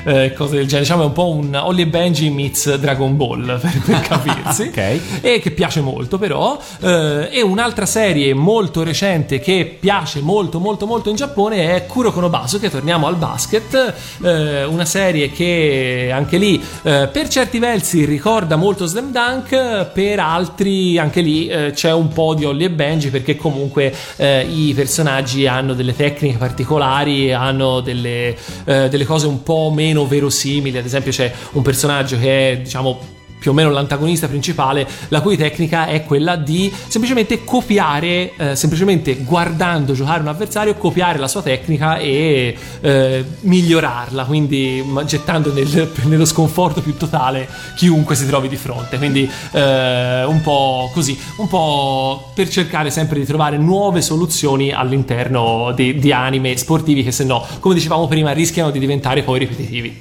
[0.05, 0.83] eh, cose del genere.
[0.83, 4.69] Diciamo è un po' un Holly e Benji meets Dragon Ball per, per capirsi.
[4.81, 5.01] Ok.
[5.21, 6.59] e che piace molto però.
[6.81, 12.21] Eh, e un'altra serie molto recente che piace molto molto molto in Giappone è Kuroko
[12.21, 13.95] no Baso che torniamo al basket.
[14.23, 20.21] Eh, una serie che anche lì eh, per certi versi ricorda molto Slam Dunk per
[20.21, 24.73] altri anche lì eh, c'è un po' di Holly e Benji perché comunque eh, i
[24.75, 31.13] personaggi hanno delle tecniche particolari hanno delle, delle cose un po' meno verosimili ad esempio
[31.13, 36.05] c'è un personaggio che è diciamo più o meno l'antagonista principale, la cui tecnica è
[36.05, 42.57] quella di semplicemente copiare, eh, semplicemente guardando giocare un avversario, copiare la sua tecnica e
[42.81, 48.99] eh, migliorarla, quindi gettando nel, nello sconforto più totale chiunque si trovi di fronte.
[48.99, 55.73] Quindi eh, un po' così, un po' per cercare sempre di trovare nuove soluzioni all'interno
[55.75, 60.01] di, di anime sportivi che se no, come dicevamo prima, rischiano di diventare poi ripetitivi.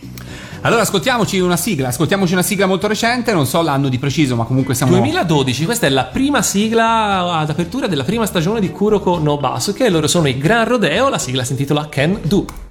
[0.61, 4.43] Allora ascoltiamoci una sigla, ascoltiamoci una sigla molto recente, non so l'anno di preciso, ma
[4.43, 9.19] comunque siamo 2012, questa è la prima sigla ad apertura della prima stagione di Kuroko
[9.19, 12.68] no Basu, che loro sono i Gran Rodeo, la sigla si intitola Can Do.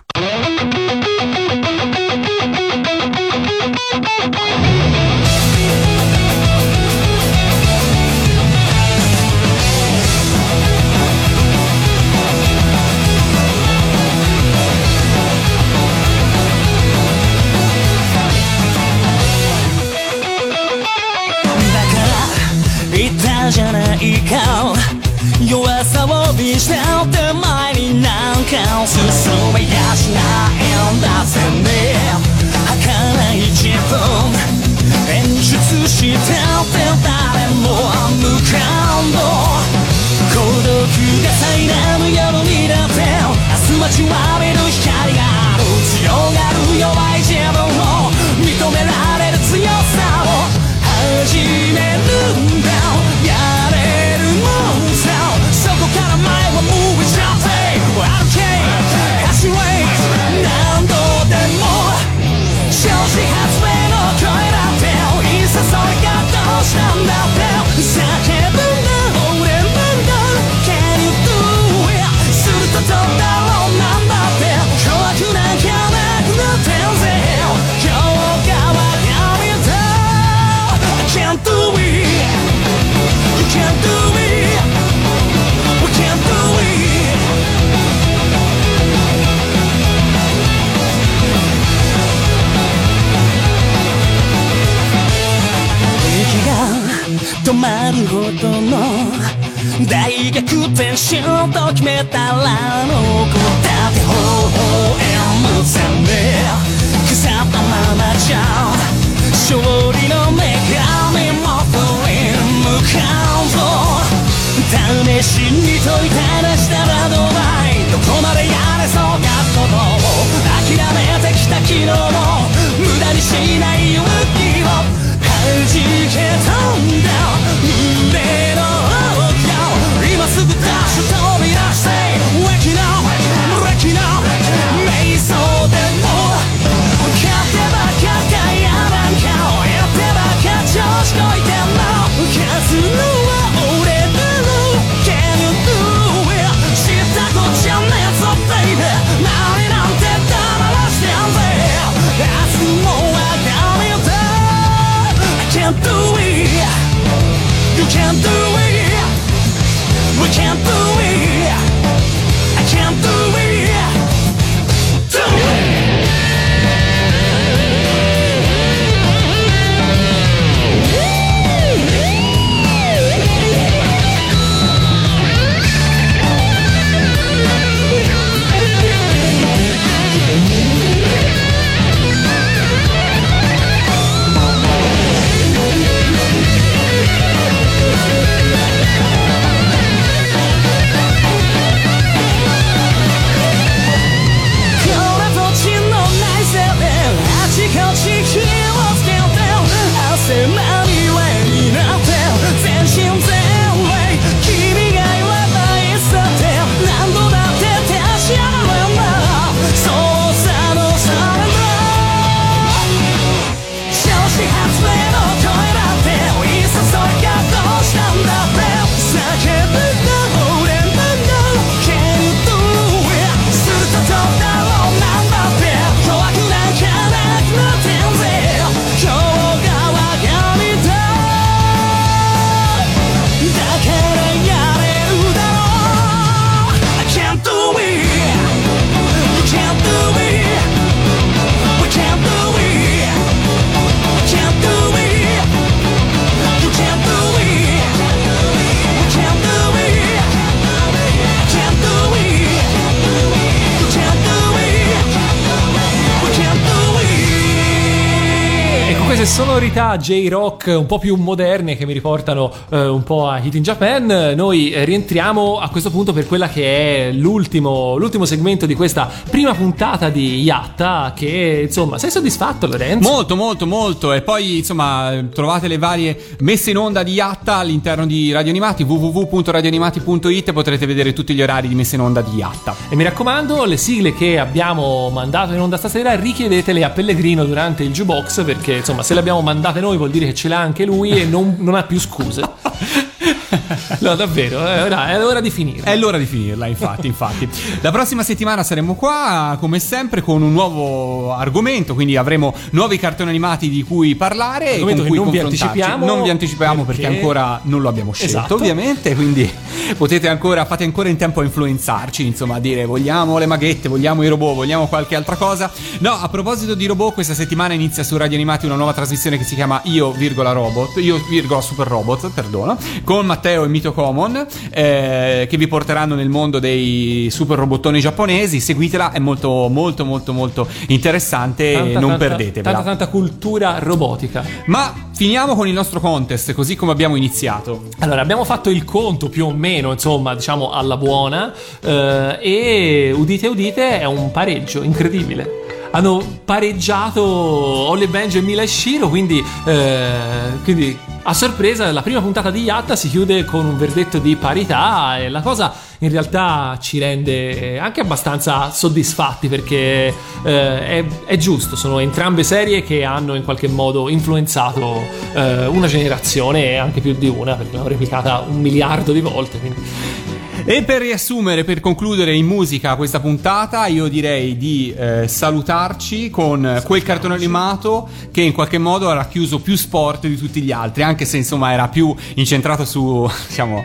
[260.08, 264.32] J-rock un po' più moderne che mi riportano eh, un po' a Hit in Japan,
[264.34, 269.10] noi eh, rientriamo a questo punto per quella che è l'ultimo, l'ultimo segmento di questa
[269.30, 273.06] prima puntata di Yatta che insomma sei soddisfatto Lorenzo?
[273.06, 274.12] Molto, molto, molto.
[274.14, 278.84] E poi, insomma, trovate le varie messe in onda di Yatta all'interno di Radio Animati,
[278.84, 282.74] www.radioanimati.it potrete vedere tutti gli orari di messa in onda di Yatta.
[282.88, 287.82] E mi raccomando, le sigle che abbiamo mandato in onda stasera richiedetele a Pellegrino durante
[287.82, 290.84] il jukebox perché insomma se le abbiamo mandate noi vuol dire che ce l'ha anche
[290.84, 292.42] lui e non, non ha più scuse.
[294.00, 295.82] No, davvero, è ora, è ora di finire.
[295.82, 297.48] È l'ora di finirla, infatti, infatti.
[297.80, 303.28] La prossima settimana saremo qua, come sempre, con un nuovo argomento, quindi avremo nuovi cartoni
[303.30, 304.70] animati di cui parlare.
[304.70, 305.64] e Argomento con che cui non vi confrontarci.
[305.80, 308.54] anticipiamo, Non vi anticipiamo perché, perché ancora non lo abbiamo scelto, Esatto.
[308.54, 309.50] ovviamente, quindi
[309.96, 314.22] potete ancora, fate ancora in tempo a influenzarci, insomma, a dire vogliamo le maghette, vogliamo
[314.22, 315.70] i robot, vogliamo qualche altra cosa.
[316.00, 319.44] No, a proposito di robot, questa settimana inizia su Radio Animati una nuova trasmissione che
[319.44, 324.46] si chiama Io, virgola robot, io, virgola super robot, perdono, con Matteo e Mito Common,
[324.70, 328.60] eh, che vi porteranno nel mondo dei super robottoni giapponesi.
[328.60, 332.76] Seguitela, è molto, molto, molto, molto interessante e Tanta, non tanta- perdetevela.
[332.76, 334.44] Tanta, tanta cultura robotica.
[334.66, 337.84] Ma finiamo con il nostro contest, così come abbiamo iniziato.
[338.00, 341.52] Allora, abbiamo fatto il conto più o meno, insomma, diciamo alla buona.
[341.80, 345.66] eh, e udite, udite, è un pareggio incredibile.
[345.90, 352.22] Hanno pareggiato Holly Benji e Mila e Shiro, quindi, eh, quindi a sorpresa la prima
[352.22, 356.78] puntata di Yatta si chiude con un verdetto di parità e la cosa in realtà
[356.80, 363.34] ci rende anche abbastanza soddisfatti perché eh, è, è giusto, sono entrambe serie che hanno
[363.34, 365.02] in qualche modo influenzato
[365.34, 369.58] eh, una generazione e anche più di una perché l'hanno replicata un miliardo di volte.
[369.58, 370.27] Quindi.
[370.70, 376.82] E per riassumere, per concludere in musica questa puntata, io direi di eh, salutarci con
[376.84, 381.04] quel cartone animato che in qualche modo ha racchiuso più sport di tutti gli altri,
[381.04, 383.82] anche se insomma era più incentrato su, diciamo,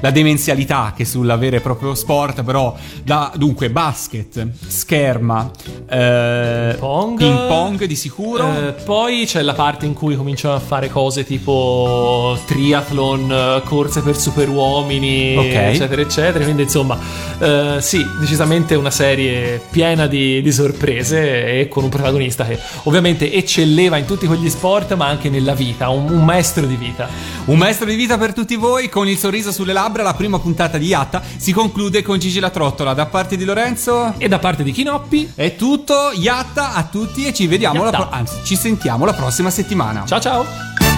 [0.00, 2.72] la demenzialità che sull'avere proprio sport, però
[3.02, 5.50] da, dunque basket, scherma,
[5.90, 7.18] eh, Pong.
[7.18, 8.68] ping pong di sicuro.
[8.68, 14.02] Eh, poi c'è la parte in cui cominciano a fare cose tipo triathlon, eh, corse
[14.02, 15.44] per superuomini, Ok.
[15.46, 16.10] eccetera, eccetera.
[16.20, 16.98] Quindi, insomma,
[17.38, 23.32] eh, sì, decisamente una serie piena di, di sorprese e con un protagonista che ovviamente
[23.32, 27.08] eccelleva in tutti quegli sport, ma anche nella vita, un, un maestro di vita.
[27.44, 30.78] Un maestro di vita per tutti voi, con il sorriso sulle labbra, la prima puntata
[30.78, 32.94] di Yatta si conclude con Gigi la Trottola.
[32.94, 37.32] Da parte di Lorenzo E da parte di Chinoppi, è tutto, Yatta a tutti e
[37.32, 40.04] ci vediamo, pro- anzi ci sentiamo la prossima settimana.
[40.06, 40.91] ciao ciao!